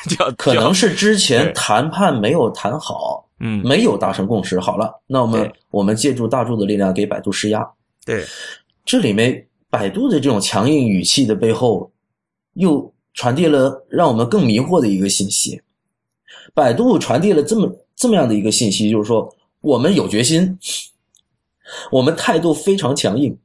[0.07, 4.59] 就要可能是之前谈判没有谈好，嗯，没有达成共识。
[4.59, 7.67] 好了，那我们我们借助大众的力量给百度施压。
[8.05, 8.23] 对
[8.85, 11.91] 这里面百度的这种强硬语气的背后，
[12.53, 15.59] 又传递了让我们更迷惑的一个信息。
[16.53, 20.59] 百度传递了这么这么样的一个信息，就是说我们有决心，
[21.89, 23.35] 我们态度非常强硬，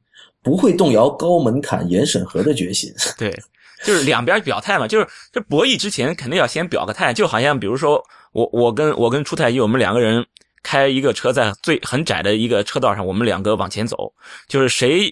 [0.43, 2.93] 不会动摇高门槛严审核的决心。
[3.17, 3.35] 对，
[3.83, 7.99] 就是两边表态嘛，就是这博弈之前肯定要先表个态，就好像比如说
[8.33, 10.23] 我我跟我跟出太一，我们两个人
[10.61, 14.13] 开一个车在最很窄的一个车道上，我们两个往前走，
[14.47, 15.11] 就是谁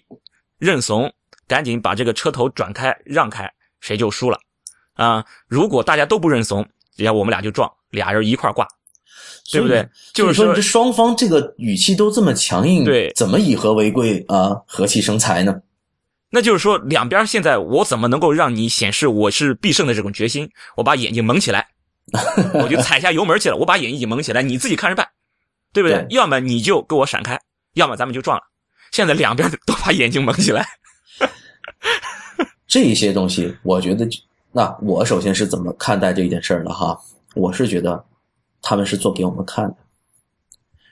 [0.57, 1.13] 认怂，
[1.47, 4.39] 赶紧把这个车头转开让开，谁就输了
[4.93, 5.23] 啊！
[5.47, 8.67] 如果大家都不认怂，然后我们俩就撞，俩人一块儿挂，
[9.51, 9.87] 对不对？
[10.13, 14.61] 就是说这双方这个语气都这么强硬，对怎么以和为贵啊？
[14.65, 15.61] 和气生财呢？
[16.29, 20.49] 那就是说，两边现在我怎么能够让你显示我是必胜的这种决心？
[20.75, 21.69] 我把眼睛蒙起来，
[22.53, 23.55] 我就踩下油门去了。
[23.55, 25.07] 我把眼睛蒙起来，你自己看着办，
[25.71, 25.99] 对不对？
[26.03, 27.39] 对要么你就给我闪开，
[27.75, 28.43] 要么咱们就撞了。
[28.91, 30.67] 现在两边都把眼睛蒙起来，
[32.67, 34.07] 这些东西，我觉得，
[34.51, 36.99] 那我首先是怎么看待这件事儿的哈？
[37.35, 38.03] 我是觉得
[38.61, 39.75] 他们是做给我们看的，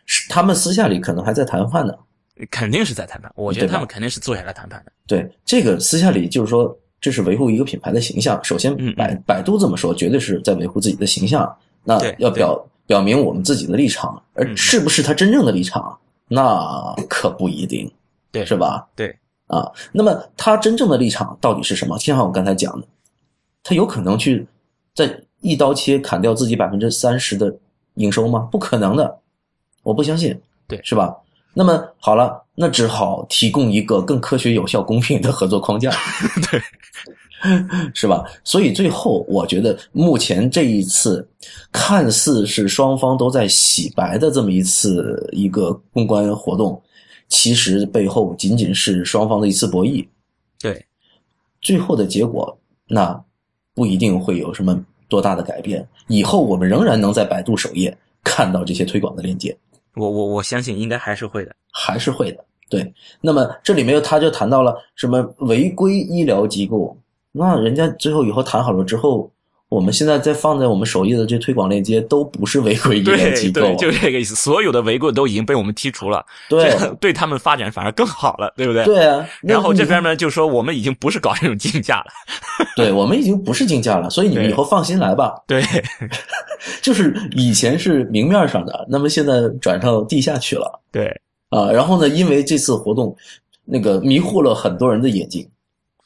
[0.06, 1.94] 是他们私下里可能还在谈判呢。
[2.52, 3.32] 肯定是在谈判。
[3.36, 4.92] 我觉得他们肯定是坐下来谈判的。
[5.08, 8.38] 对这个私下里，就是说这是维护一个品牌的形象。
[8.44, 11.58] 首先百百度这么说，绝对是在维护自己的形象。
[11.84, 17.92] 那要表表明我们自己的立场，而嗯是不是他真正的立场，那可不一定，
[18.32, 18.88] 对是吧？
[18.96, 19.16] 对，
[19.48, 21.98] 啊，那么他真正的立场到底是什么？
[21.98, 22.88] 就像我刚才讲的，
[23.64, 24.46] 他有可能去
[24.94, 27.56] 在一刀切砍掉自己百分之三十的
[27.96, 28.48] 营收吗？
[28.52, 29.20] 不可能的，
[29.84, 31.16] 我不相信，对是吧？
[31.54, 35.90] 那么好了，那只好提供一个更科学、有效、公平的合作框架，
[36.52, 36.62] 对，
[37.94, 38.24] 是吧？
[38.44, 41.28] 所以最后，我觉得目前这一次
[41.72, 46.82] 看似是双方都在洗白的这么一次一个公关活动，
[47.28, 50.06] 其实背后仅仅是双方的一次博弈。
[50.60, 50.86] 对，
[51.62, 53.24] 最后的结果，那
[53.74, 55.88] 不一定会有什么多大的改变。
[56.08, 59.56] 以后我们仍然能在百度首页看到这些推广的链接，
[59.96, 61.56] 我我我相信应该还是会的。
[61.72, 62.44] 还是会的。
[62.70, 66.98] 对，那么这里面他就谈到了什么违规医疗机构，
[67.38, 69.30] 那人家最后以后谈好了之后，
[69.68, 74.36] 我们现在再放在我们首页的这推广链接都不是违规医疗机构，对对，就这个意思。
[74.36, 78.86] 所有的违规都已经被我们剔除了，对对他们发展反而更好了，对不对？
[78.86, 79.28] 对啊。
[79.42, 82.12] 然后这边呢就说我们已经不是搞这种竞价了，
[82.78, 85.36] 对我们已经不是竞价了，所以你们以后放心来吧。
[85.46, 85.62] 对
[86.82, 90.80] 就是以前是明面上的，那么现在转到地下去了。
[90.92, 91.08] 对
[91.50, 93.14] 啊，然后呢，因为这次活动，
[93.66, 95.46] 那个迷惑了很多人的眼睛。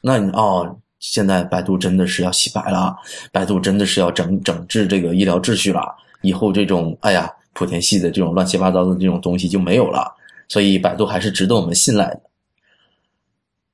[0.02, 2.96] 那你哦，现在百度真的是要洗白了，
[3.32, 5.96] 百度真的是要整整治这个医疗秩序了。
[6.22, 10.14] 以后这种哎呀，莆田系的这种乱七八糟的这种东西就没有了，
[10.48, 12.20] 所以百度还是值得我们信赖的。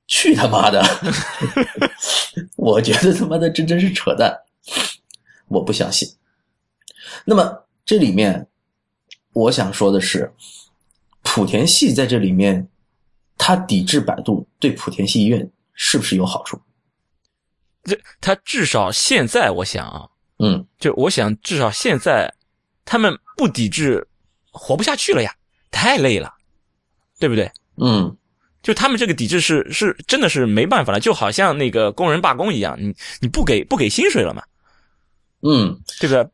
[0.07, 0.81] 去他妈的！
[2.55, 4.33] 我觉得他妈的这真是扯淡，
[5.49, 6.09] 我不相信。
[7.25, 8.47] 那么这里面，
[9.33, 10.33] 我想说的是，
[11.25, 12.69] 莆田系在这里面，
[13.37, 16.57] 它抵制百度对莆田系医院是不是有好处？
[17.87, 20.07] 这他至少现在我想啊，
[20.39, 22.33] 嗯，就我想至少现在
[22.85, 24.07] 他们不抵制，
[24.51, 25.35] 活不下去了呀，
[25.71, 26.35] 太累了，
[27.19, 27.51] 对不对？
[27.79, 28.15] 嗯，
[28.63, 34.43] 就他们这个抵制是是真的是没办法了，就好像那个工人罢工一样，你你不给不给薪水了嘛，
[35.43, 36.29] 嗯，对不对？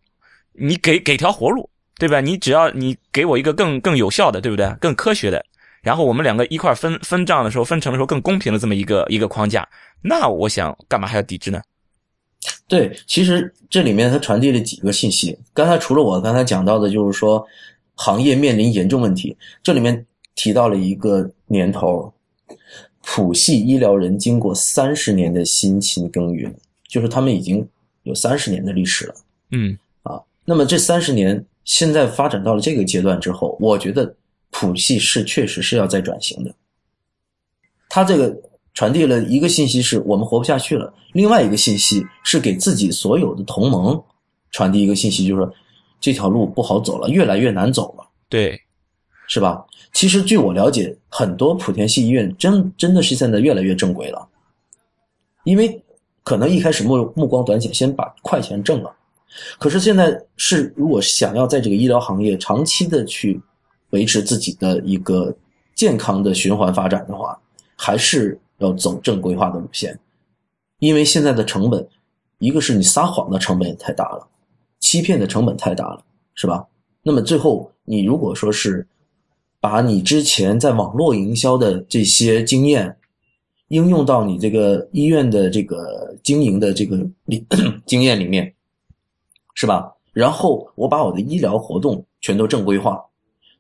[0.54, 2.20] 你给给条活路，对吧？
[2.20, 4.70] 你只要你给我一个更更有效的，对不对？
[4.80, 5.44] 更科学的，
[5.82, 9.68] 然后我们两个一块儿分分账的时候，分成的时候更公平的这么一个一个框架，
[10.00, 11.60] 那我想干嘛还要抵制呢？
[12.66, 15.38] 对，其实这里面它传递了几个信息。
[15.52, 17.44] 刚才除了我刚才讲到的，就是说
[17.96, 22.12] 行业面临严重问题，这里面提到了一个年头，
[23.02, 26.54] 普系医疗人经过三十年的辛勤耕耘，
[26.88, 27.66] 就是他们已经
[28.04, 29.14] 有三十年的历史了。
[29.50, 34.12] 嗯，啊那么这三十年现在发展到了这个阶段之后，我觉得
[34.52, 36.54] 谱系是确实是要在转型的。
[37.88, 38.32] 他这个
[38.72, 44.00] 传递了一个信息是我们活不下去了，另外一个信息是给自己所有的同盟
[44.50, 45.50] 传递一个信息，就是
[46.00, 48.58] 这条路不好走了，越来越难走了，对，
[49.26, 49.66] 是吧？
[49.92, 54.26] 其实据我了解，很多莆田系医院真真的是现在越来越正规了，
[55.44, 55.82] 因为
[56.22, 58.90] 可能一开始目目光短浅，先把快钱挣了，
[59.58, 63.38] 可是现在是如果想要在这个医疗行业长期的去
[63.92, 65.34] 维持自己的一个
[65.74, 67.40] 健康的循环发展的话，
[67.76, 69.98] 还是要走正规化的路线，
[70.80, 71.88] 因为现在的成本，
[72.38, 74.28] 一个是你撒谎的成本也太大了，
[74.80, 76.66] 欺骗的成本太大了，是吧？
[77.02, 78.86] 那么最后你如果说是
[79.60, 82.96] 把你之前在网络营销的这些经验
[83.68, 87.44] 应用到你这个医院的这个经营的这个里
[87.86, 88.54] 经验里面，
[89.54, 89.92] 是吧？
[90.12, 93.02] 然后我把我的医疗活动全都正规化，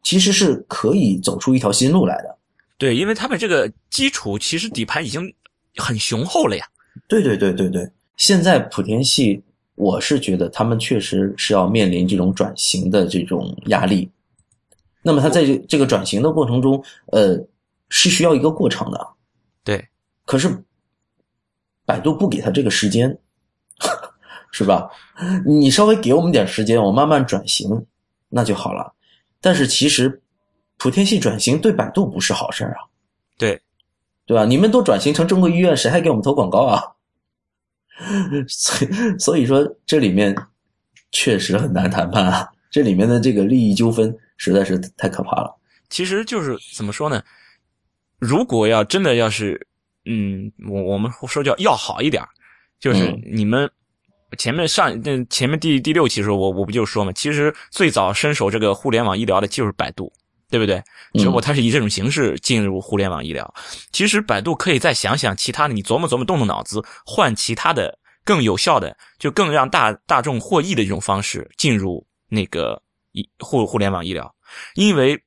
[0.02, 2.38] 其实是可以走出一条新路来的。
[2.78, 5.32] 对，因为他们这个基础其实底盘已经
[5.76, 6.66] 很雄厚了呀。
[7.08, 9.42] 对对对对对，现在莆田系，
[9.76, 14.10] 我是觉得他们确实是要面临这种转型的这种压力。
[15.02, 17.36] 那么他在这这个转型的过程中，呃，
[17.88, 19.08] 是需要一个过程的。
[19.64, 19.88] 对，
[20.24, 20.64] 可是
[21.84, 23.16] 百度不给他这个时间，
[24.52, 24.90] 是吧？
[25.46, 27.86] 你稍微给我们点时间，我慢慢转型，
[28.28, 28.92] 那就好了。
[29.42, 30.22] 但是其实
[30.78, 32.88] 莆田系转型对百度不是好事儿啊，
[33.36, 33.60] 对，
[34.24, 34.46] 对吧？
[34.46, 36.80] 你们都转型成中国医院，谁还给我们投广告啊？
[38.48, 40.34] 所以所以说这里面
[41.10, 45.54] 确实很难谈判啊，这里面的这个利益纠纷实在是太可怕了。
[45.90, 47.22] 其实就是怎么说呢？
[48.18, 49.66] 如果要真的要是，
[50.06, 52.28] 嗯，我我们说叫要好一点儿，
[52.80, 53.70] 就是嗯你们
[54.38, 60.12] 前面上那前面第第六期的时候，我我不就说嘛，其实最早伸手这个互联网医疗的就是百度，
[60.50, 60.82] 对不对？
[61.14, 63.54] 只不过它是以这种形式进入互联网医疗。
[63.92, 74.34] 其实百度可以再想想其他的，你琢磨琢磨，动动脑子，换其他的更有效的，就更让大大众获益的一种方式进入那个医互互联网医疗，
[74.74, 75.22] 因为。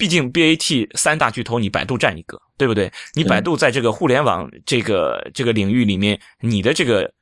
[0.00, 2.88] 毕竟 BAT 三大巨头，你百度占一个，对不对？
[3.14, 7.12] 你百度在这个互联网这个这个领域里面，你的这个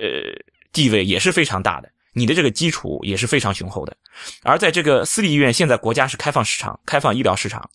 [0.00, 0.32] 呃
[0.72, 3.96] 地位也是非常大的，你的这个基础也是非常雄厚的。
[4.42, 7.68] 而在这个私立医院，现在国家是开放市场、开放医疗市场，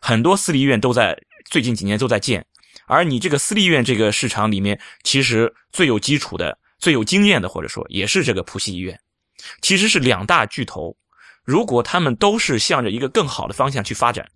[0.00, 1.16] 很多私立医院都在
[1.50, 2.44] 最近几年都在建。
[2.86, 8.98] 而你这个私立医院这个市场里面，其实最有基础的、最有经验的，或者说也是这个浦西医院，
[9.62, 10.96] 其实是两大巨头。
[11.44, 14.26] 如果他们都是向着一个更好的方向去发展，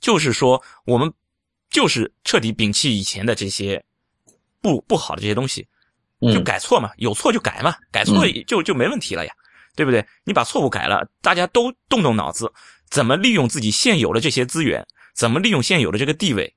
[0.00, 1.12] 就是说，我们
[1.70, 3.84] 就是彻底摒弃以前的这些
[4.60, 5.66] 不不好的这些东西，
[6.20, 9.32] 就嗯，改错嘛，有错就改嘛，改错就就没问题了呀，
[9.76, 10.04] 对不对？
[10.24, 12.52] 你把错误改了，大家都动动脑子，
[12.90, 16.52] 怎么利用自己现有的这些资源，怎么利用现有的这个地位，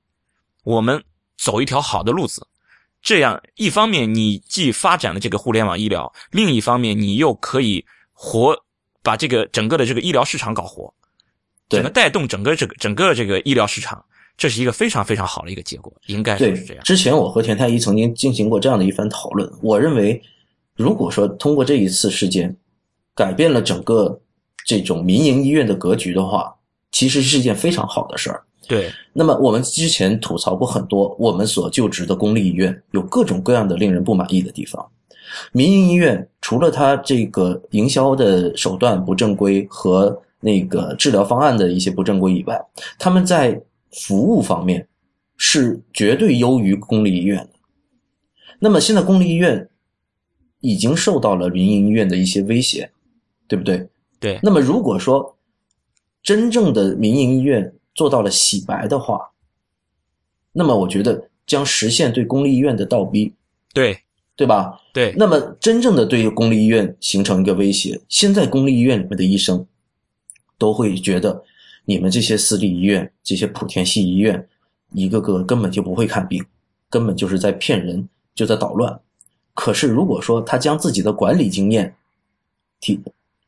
[0.64, 1.02] 我们
[1.36, 2.46] 走一条好的路子。
[3.00, 8.56] 这样，一方面你既发展了这个互联网医疗，另一方面你又可以活
[9.02, 10.92] 把这个整个的这个医疗市场搞活，
[11.68, 14.04] 对整个带动整个这个整个这个医疗市场，
[14.36, 16.82] 这是一个非常非常好的一个结果，应该对是这样。
[16.82, 19.50] 之前我和田太医曾经进行过这样的一番讨论。
[19.62, 20.20] 我认为，
[20.74, 22.56] 如果说通过这一次事件
[23.14, 24.20] 改变了整个
[24.66, 26.54] 这种民营医院的格局的话，
[26.90, 28.42] 其实是一件非常好的事儿。
[28.68, 34.88] 对那么我们之前吐槽过很多我们所就职的公立医院有各种各样的令人不满意的地方。
[35.50, 42.60] 民营医院除了它这个营销的手段不正规和那个治疗方案的一些不正规以外，
[42.98, 43.60] 他们在
[43.92, 44.88] 服务方面
[45.36, 47.50] 是绝对优于公立医院的。
[48.58, 49.68] 那么现在公立医院
[50.60, 52.90] 已经受到了民营医院的一些威胁，
[53.46, 53.88] 对不对？
[54.20, 55.36] 对那么如果说
[56.22, 59.32] 真正的民营医院做到了洗白的话，
[60.52, 63.34] 那么我觉得将实现对公立医院的倒逼，
[63.74, 63.98] 对
[64.36, 64.78] 对吧？
[64.94, 69.66] 对那么真正的对公立医院形成一个威胁，现在公立医院里面的医生
[70.56, 71.42] 都会觉得
[71.84, 74.48] 你们这些私立医院、这些莆田系医院，
[74.92, 76.44] 一个个根本就不会看病，
[76.88, 79.00] 根本就是在骗人，就在捣乱。
[79.54, 81.94] 可是如果说他将自己的管理经验
[82.80, 82.98] 提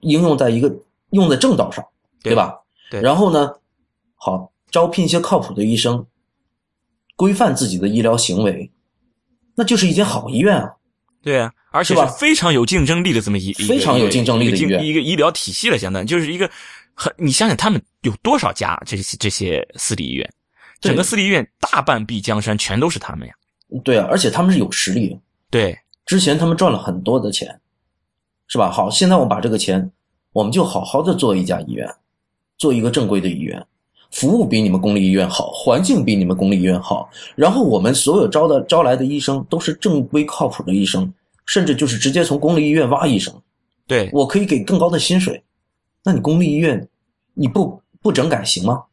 [0.00, 0.74] 应用在一个
[1.10, 1.84] 用在正道上，
[2.22, 2.54] 对对吧？
[2.90, 3.54] 对然后呢，
[4.16, 6.04] 好招聘一些靠谱的医生，
[7.16, 8.70] 规范自己的医疗行为，
[9.54, 10.74] 那就是一间好医院啊。
[11.22, 16.50] 对啊，而且是非常有竞争力的这么一非常有竞争力的一个医院一个医疗体系了，相当于就是一个
[16.94, 20.32] 很，你想想他们有多少家这些这些私立医院，
[20.80, 23.34] 整个私立医院大半壁江山全都是他们呀。
[23.82, 25.18] 对啊，而且他们是有实力的，
[25.50, 25.76] 对
[26.06, 27.60] 之前他们赚了很多的钱，
[28.46, 28.70] 是吧？
[28.70, 29.90] 好，现在我把这个钱，
[30.32, 31.88] 我们就好好的做一家医院，
[32.56, 33.66] 做一个正规的医院，
[34.12, 41.12] 服务比你们公立医院好，环境比你们公立医院好，然后我们所有招的招来的医生都是正规靠谱的医生，
[41.46, 43.34] 甚至就是直接从公立医院挖医生，
[43.86, 45.42] 对，我可以给更高的薪水，
[46.04, 46.88] 那你公立医院
[47.32, 48.84] 你不不整改行吗？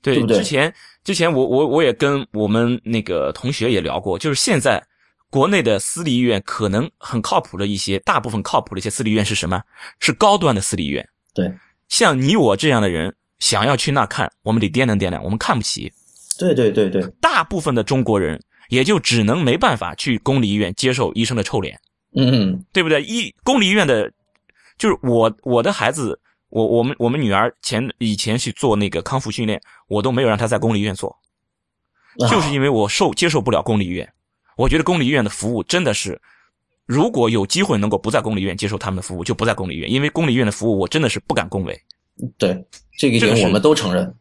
[0.00, 0.72] 对，对不对之前
[1.04, 4.82] 之前我我我也跟我们那个同学也聊过，就是现在
[5.28, 9.62] 国内的私立医院可能很靠谱的一些，大部分靠谱的一些私立医院是什么？
[9.98, 11.06] 是高端的私立医院。
[11.34, 11.52] 对，
[11.88, 15.92] 像你我这样的人想要去那看，我们得掂量掂量，我们看不起。
[16.38, 21.78] 对对对对，大部分的中国人也就只能没办法去公立医院接受医生的臭脸，
[22.16, 23.02] 嗯对不对？
[23.02, 24.10] 医公立医院的，
[24.80, 26.18] 就是我我的孩子，
[26.48, 31.14] 我我们我们女儿前以前去做那个康复训练，我都没有让她在公立医院做，
[32.18, 34.10] 啊就是因为我受接受不了公立医院。
[34.56, 36.18] 我觉得公立医院的服务真的是，
[36.86, 41.78] 如果有机会能够不在公立医院接受他们的服务，就不在公立医院，因为公立医院的服务我真的是不敢恭维，
[42.38, 42.64] 对
[42.98, 44.12] 这个这个我们都承认。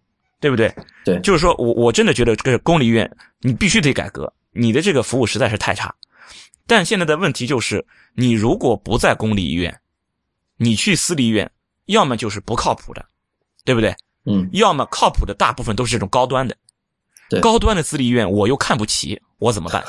[0.41, 0.73] 对不对？
[1.03, 3.09] 对就是说我我真的觉得这个公立医院
[3.41, 5.93] 你必须得改革，你的这个服务实在是太差。
[6.65, 9.77] 但现在的问题就是，你如果不在公立医院，
[10.59, 11.49] 你去私立医院，
[11.85, 13.03] 要么就是不靠谱的，
[13.63, 13.95] 对不对？
[14.25, 16.55] 嗯，要么靠谱的大部分都是这种高端的，
[17.29, 19.83] 对高端的私立医院我又看不起，我怎么办？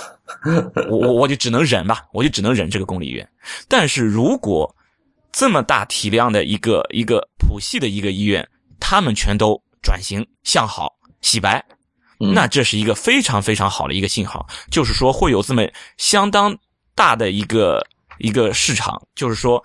[0.89, 3.29] 我我我就只能忍吧，我就只能忍这个公立医院。
[3.68, 4.73] 但是如果
[5.33, 8.49] 这么大体量的一个一个谱系的一个医院，
[8.79, 11.62] 他们全都转型向好洗白，
[12.21, 15.68] 嗯那这是一个非常非常好的一个信号，就是说会有这么
[15.99, 16.57] 相当
[16.95, 17.85] 大的一个
[18.18, 19.62] 一个市场，就是说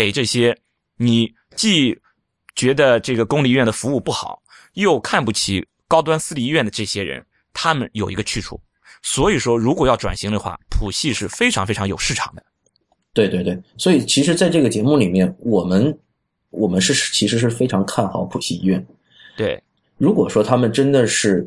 [0.00, 0.56] 给这些
[0.96, 1.94] 你既
[2.56, 4.42] 觉得这个公立医院的服务不好，
[4.72, 7.22] 又看不起高端私立医院的这些人，
[7.52, 8.58] 他们有一个去处。
[9.02, 12.42] 所以说，如果要转型的话，普系是非常非常有市场的。
[13.12, 15.98] 对对对，所以其实在这个节目里面，我们
[16.48, 18.82] 我们是其实是非常看好普系医院。
[19.36, 19.62] 对，
[19.98, 21.46] 如果说他们真的是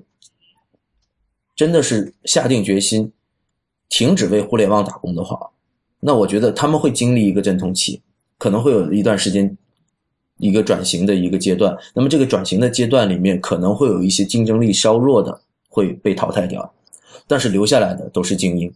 [1.56, 3.12] 真的是下定决心
[3.90, 5.40] 停止为互联网打工的话，
[6.00, 8.00] 那我觉得他们会经历一个阵痛期，
[8.38, 9.58] 可能会有一段时间
[10.38, 11.78] 一个转型的一个阶段。
[11.94, 16.74] 那么这个转型的阶段里面，可能会有一些竞争力稍弱的会被淘汰掉，
[17.28, 18.74] 但是留下来的都是精英。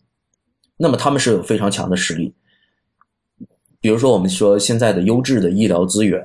[0.78, 2.34] 那么他们是有非常强的实力。
[3.80, 6.24] 比如说，我们说现在的优质的医疗资源，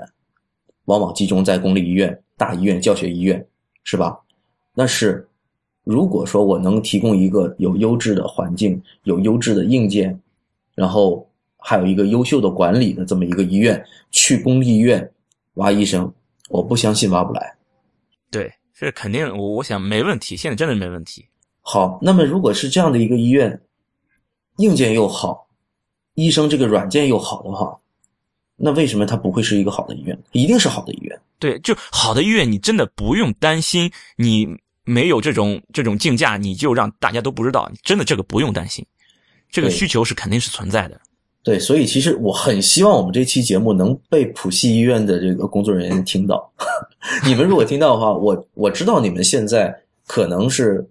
[0.87, 3.47] 往往集中在公立医院、大医院、教学医院，
[3.85, 4.19] 是吧？
[4.75, 5.29] 但是，
[5.85, 10.19] 如果说我能提供一个有优质的环境、有优质的硬件，
[10.75, 11.29] 然后
[11.63, 15.11] 还有一个优秀的管理的这么一个医院，去公立医院
[15.55, 16.13] 挖医生，
[16.49, 17.57] 我不相信挖不来。
[18.31, 21.25] 对，这肯定，我我想没问题，现在真的没问题。
[21.61, 23.61] 好，那么如果是这样的一个医院，
[24.57, 25.47] 硬件又好，
[26.15, 27.79] 医生这个软件又好的话，
[28.57, 30.19] 那为什么它不会是一个好的医院？
[30.33, 31.21] 一定是好的医院。
[31.39, 34.49] 对，就好的医院，你真的不用担心，你
[34.85, 38.85] 没有这种这种竞价，你就让大家都不知道，真的这个不用担心，
[39.51, 41.01] 这个需求是肯定是存在的。
[41.45, 46.53] 对，所以其实我很希望我们这期节目能被浦西医院的这个工作人员听到。
[47.27, 49.77] 你们如果听到的话，我我知道你们现在
[50.07, 50.89] 可能是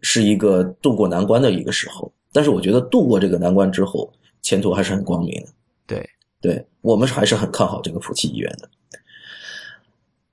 [0.00, 4.10] 是一个渡过难关的一个时候，但是我觉得渡过这个难关之后，
[4.40, 5.52] 前途还是很光明的。
[5.86, 6.08] 对，
[6.40, 8.70] 对我们还是很看好这个浦西医院的。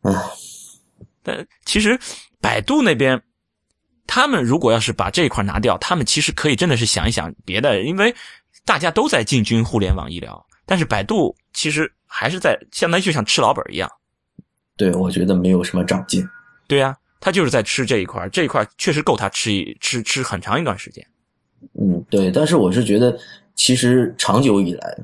[0.09, 0.31] 啊，
[1.21, 1.99] 但其实
[2.39, 3.21] 百度那边，
[4.07, 8.15] 他们如果要是把这一块拿掉，他们其实可以真的是想一想别的，因为
[8.65, 13.89] 大家都在进军互联网医疗，但是百度其实还是在相当于就像吃老本一样。
[14.77, 16.27] 对，我觉得没有什么长进。
[16.67, 21.05] 对呀、他就是在吃这一块，这一块确实够他吃一吃吃很长一段时间。
[21.79, 23.17] 嗯，对，但是我是觉得，
[23.55, 24.97] 其实长久以来，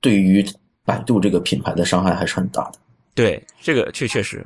[0.00, 0.44] 对于
[0.84, 2.78] 百度这个品牌的伤害还是很大的。
[3.14, 4.44] 对，这个确确实，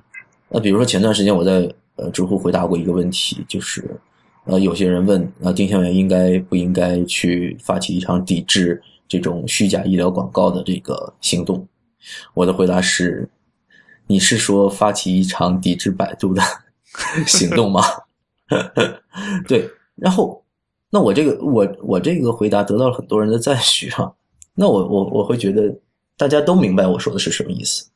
[0.48, 3.98] 那比如说前段时间我在呃知乎回答过一个问题，就是
[4.48, 11.66] 呃有些人问呃丁香园应该不应该去发起一场抵制这种虚假医疗广告的这个行动，
[12.34, 13.28] 我的回答是，
[14.06, 16.42] 你是说发起一场抵制百度的
[17.26, 17.82] 行动吗？
[19.46, 20.42] 对，然后
[20.90, 24.10] 那我这个我我这个回答得到了很多人的赞许啊，
[24.54, 25.74] 那我我我会觉得
[26.16, 27.88] 大家都明白我说的是什么意思，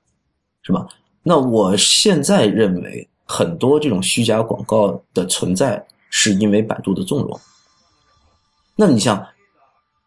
[0.63, 0.87] 是吧？
[1.23, 5.83] 那我现在认为，很多这种虚假广告的存在，
[6.15, 7.41] 是因为百度的纵容。
[8.77, 9.27] 那你像，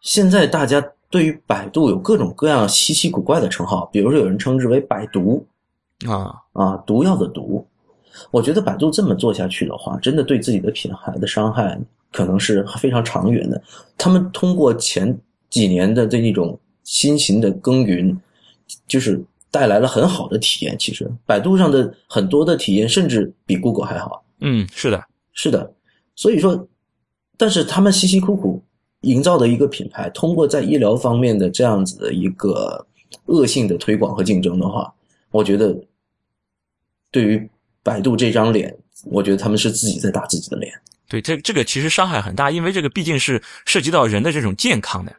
[0.01, 5.45] 现在大家对于百度有各种各样稀奇古怪的称号，比如说有人称之为“百毒
[6.07, 7.67] 啊，”啊，毒药的毒。
[8.29, 11.77] 我觉得百度这么做下去的话，真的对自己的品牌的伤害
[12.11, 13.61] 可能是非常长远的。
[13.97, 15.17] 他们通过前
[15.49, 18.15] 几年的这一种新型的耕耘，
[18.87, 20.77] 就是带来了很好的体验。
[20.77, 24.23] 其实，百度上的很多的体验甚至比 Google 还好。
[24.39, 25.03] 嗯，是的，
[25.33, 25.73] 是的。
[26.15, 26.67] 所以说，
[27.37, 28.63] 但是他们辛辛苦苦
[29.01, 32.85] 营造的一个品牌，通过在医疗方面的这样子的一个
[33.25, 34.93] 恶性的推广和竞争的话，
[35.31, 35.77] 我觉得
[37.11, 37.49] 对于
[37.83, 40.73] 百度这张脸，我觉得他们是自己在打自己的脸。
[41.07, 45.15] 对，这这个其实伤害很大，因为这个毕竟是涉及到人的这种健康的，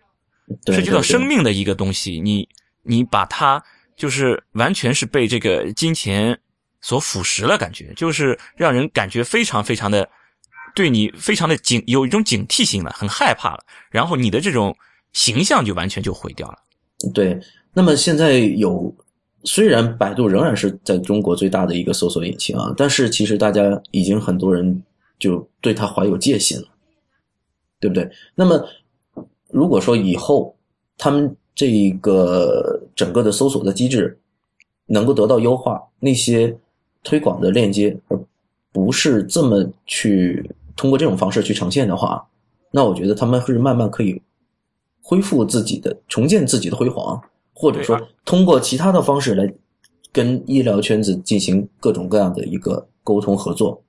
[0.66, 2.20] 涉及到生命的一个东西。
[2.20, 2.48] 你
[2.82, 3.62] 你把它
[3.94, 6.36] 就是完全是被这个金钱
[6.80, 10.08] 所腐蚀了，感觉就是让人感觉非常非常的
[10.76, 13.64] 对你非常的警有一种警惕性了，很害怕了。
[13.90, 14.72] 然后你的这种
[15.12, 16.58] 形象就完全就毁掉了。
[17.12, 17.36] 对，
[17.72, 18.94] 那么现在有
[19.42, 24.80] 虽然百度仍然是在中国最大的一个搜索引擎啊，但是其实大家已经很多人。
[25.18, 26.68] 就对他怀有戒心了，
[27.80, 28.06] 对不对？
[28.34, 28.62] 那么，
[29.48, 30.54] 如果说以后
[30.98, 34.14] 他们这一个整个的搜索的机制
[34.84, 36.54] 能够得到优化，那些
[37.02, 38.20] 推广的链接而
[38.72, 40.44] 不是这么去
[40.76, 42.24] 通过这种方式去呈现的话，
[42.70, 44.20] 那我觉得他们是慢慢可以
[45.00, 47.20] 恢复自己的、重建自己的辉煌，
[47.54, 49.50] 或者说通过其他的方式来
[50.12, 53.82] 跟医疗圈子进行各种各样的一个沟通合作。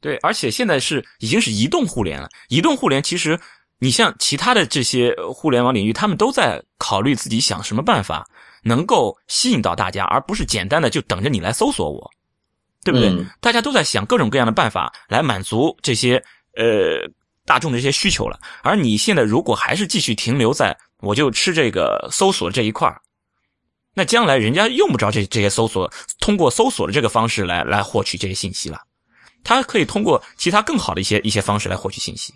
[0.00, 2.28] 对，而且现在是已经是移动互联了。
[2.48, 3.38] 移动互联其实，
[3.78, 8.26] 你像其他的这些互联网领域，他们都在考虑自己想什么办法
[8.62, 12.10] 能够吸引到大家，而不是简单的就等着你来搜索我，
[12.84, 13.12] 对不对？
[13.40, 16.16] 大家都在想各种各样的办法来满足这些
[16.56, 17.08] 呃
[17.44, 18.38] 大众的这些需求了。
[18.62, 22.94] 而你现在如果还是继续停留在我就吃这个搜索这一块
[23.94, 28.78] 那将来人家用不着这这些搜索，通过搜索的这个方式来来获取这些信息了。
[29.42, 32.32] 他可以通过其他更好的一些一些方式来获取信息。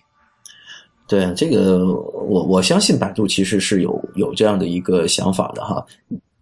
[1.06, 5.84] 对这个，我我相信百度其实是有有这样的一个想法的哈。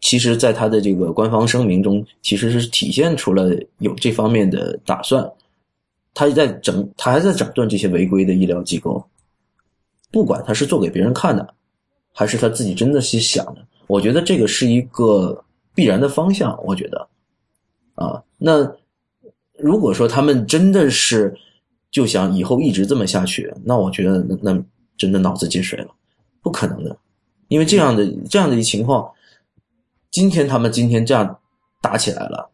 [0.02, 5.26] 其实，在他的这个官方声明中，其实是体现出了有这方面的打算。
[6.12, 9.02] 他在整，他还在整顿这些违规的医疗机构，
[10.10, 11.54] 不管他是做给别人看的，
[12.12, 13.66] 还是他自己真的是想的。
[13.86, 15.42] 我觉得这个是一个
[15.74, 16.62] 必然的方向。
[16.62, 17.08] 我觉得，
[17.94, 18.70] 啊，那。
[19.58, 21.32] 如果说他们真的是
[21.88, 24.64] 就想以后一直这么下去，那我觉得那那
[24.96, 25.88] 真的脑子进水了，
[26.42, 26.96] 不可能的，
[27.46, 29.08] 因为这样的这样的一情况，
[30.12, 31.40] 今天他们今天这样
[31.80, 32.52] 打起来了，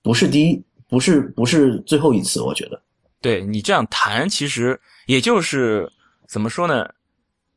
[0.00, 2.80] 不是第一，不是不是最后一次，我觉得。
[3.20, 5.90] 对你这样谈，其实也就是
[6.28, 6.88] 怎么说呢？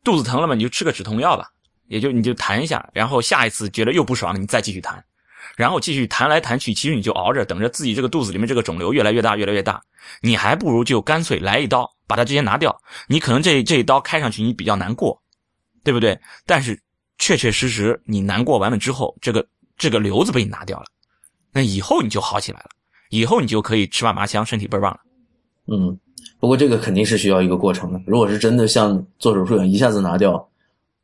[0.04, 1.52] 肚子疼了嘛，你就吃个止痛药吧，
[1.88, 5.04] 也就你就谈一下，然后下一次觉得又不爽了，你再继续谈。
[5.56, 9.82] 然后继续谈来谈去，其实你就熬着，等着自己这个肚子里面这个肿瘤越来越大，越来越大。
[10.22, 12.82] 你还不如就干脆来一刀，把它直接拿掉。
[13.08, 15.22] 你可能这这一刀开上去，你比较难过，
[15.84, 16.20] 对不对？
[16.46, 16.80] 但是
[17.18, 19.46] 确确实实，你难过完了之后，这个
[19.78, 20.86] 这个瘤子被你拿掉了，
[21.52, 22.70] 那以后你就好起来了，
[23.10, 25.00] 以后你就可以吃嘛嘛香，身体倍儿棒了。
[25.68, 25.98] 嗯，
[26.40, 28.02] 不过这个肯定是需要一个过程的。
[28.06, 30.48] 如果是真的像做手术一样一下子拿掉，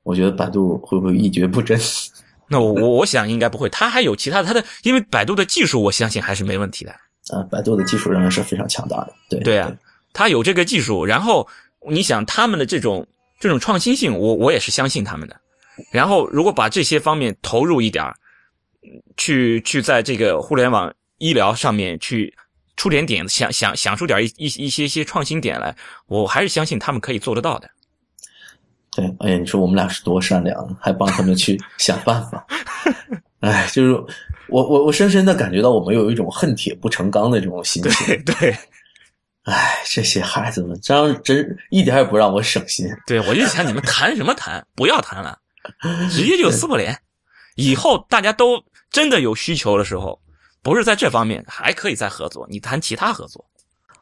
[0.03, 1.79] 我觉得百度会不会一蹶不振？
[2.47, 6.91] 那我我我想应该不会，它还有其他的，他的因为百度的技术，我相信还是没问题的。
[7.29, 9.13] 啊，百度的技术仍然是非常强大的。
[9.29, 9.73] 对对啊，
[10.11, 11.47] 它有这个技术，然后
[11.89, 13.07] 你想他们的这种
[13.39, 15.35] 这种创新性，我我也是相信他们的。
[15.91, 18.15] 然后如果把这些方面投入一点儿
[19.17, 22.33] 去去在这个互联网医疗上面去
[22.75, 25.75] 出点点，想想想出点一一一些些创新点来，
[26.07, 27.69] 我还是相信他们可以做得到的。
[28.95, 32.45] 对，哎呀，你说我们俩是多善良，还帮他们去想办法。
[33.41, 33.91] 哎，就是
[34.47, 38.07] 我我我深深的感觉到，我们有一种恨铁不成钢的这种心情。
[38.07, 38.57] 对对，
[39.43, 42.85] 哎，这些孩子们，这样真一点也不让我省心。
[43.07, 45.37] 对，我就想你们谈什么谈，不要谈了，
[46.11, 46.97] 直接就撕破脸。
[47.55, 50.19] 以后大家都真的有需求的时候，
[50.61, 52.47] 不是在这方面，还可以再合作。
[52.49, 53.45] 你谈其他合作。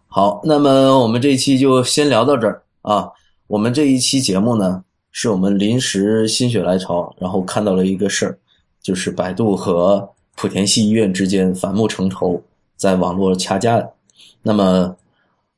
[0.07, 3.09] 好，那么我们这一期就先聊到这儿啊。
[3.47, 8.39] 我们这一期节目呢，是我们临时心血来潮，然后看到了一个事儿，
[8.81, 12.41] 就是百度和莆田系医院之间反目成仇，
[12.77, 13.85] 在网络掐架。
[14.41, 14.95] 那么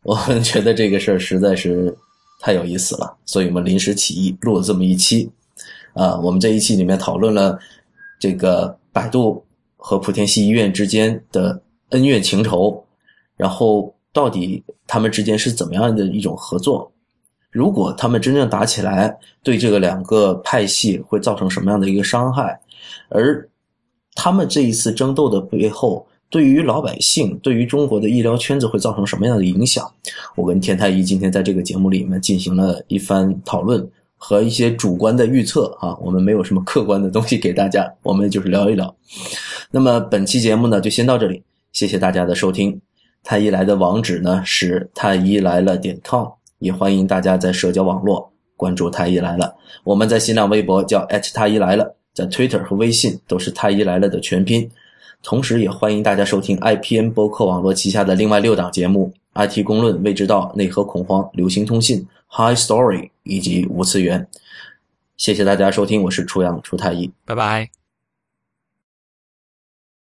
[0.01, 1.95] 我们觉得这个事儿实在是
[2.39, 5.29] 太有意思了，所以我们临时起意录了这么一期。
[5.93, 7.57] 啊，我们这一期里面讨论了
[8.19, 9.43] 这个百度
[9.75, 12.83] 和莆田系医院之间的恩怨情仇，
[13.37, 16.91] 然后到底他们之间是怎么样的一种合作？
[17.51, 22.59] 如果他们真正打起来，对这个两个派系会造成什么样的一个伤害？
[23.09, 23.47] 而
[24.15, 29.91] 他们这一次争斗的背后，对于老百姓、对于中国的医疗圈子会造成什么样的影响？
[30.35, 33.87] 我跟田太医今天在这个节目里面进行了一番讨论
[34.25, 38.95] 和一些主观的预测啊，我们没有什么客观的东西给大家，我们就是聊一聊。
[39.69, 41.43] 那么本期节目呢，就先到这里，
[41.73, 42.79] 谢谢大家的收听。
[43.21, 46.25] 太医来的网址呢是太医来了点 com，
[46.59, 49.53] 也欢迎大家在社交网络关注太医来了。
[49.83, 54.71] 我们在新浪微博叫太医来了，在 Twitter 和微信都是太医来了的全拼。
[55.21, 64.27] 同时，也欢迎大家收听 IPN 播客网络旗下的另外六档节目：IT 公论、未知道、内核恐慌、流行通信、High Story 以及无次元。
[65.17, 67.82] 谢谢大家收听，我是初阳初太医，拜拜。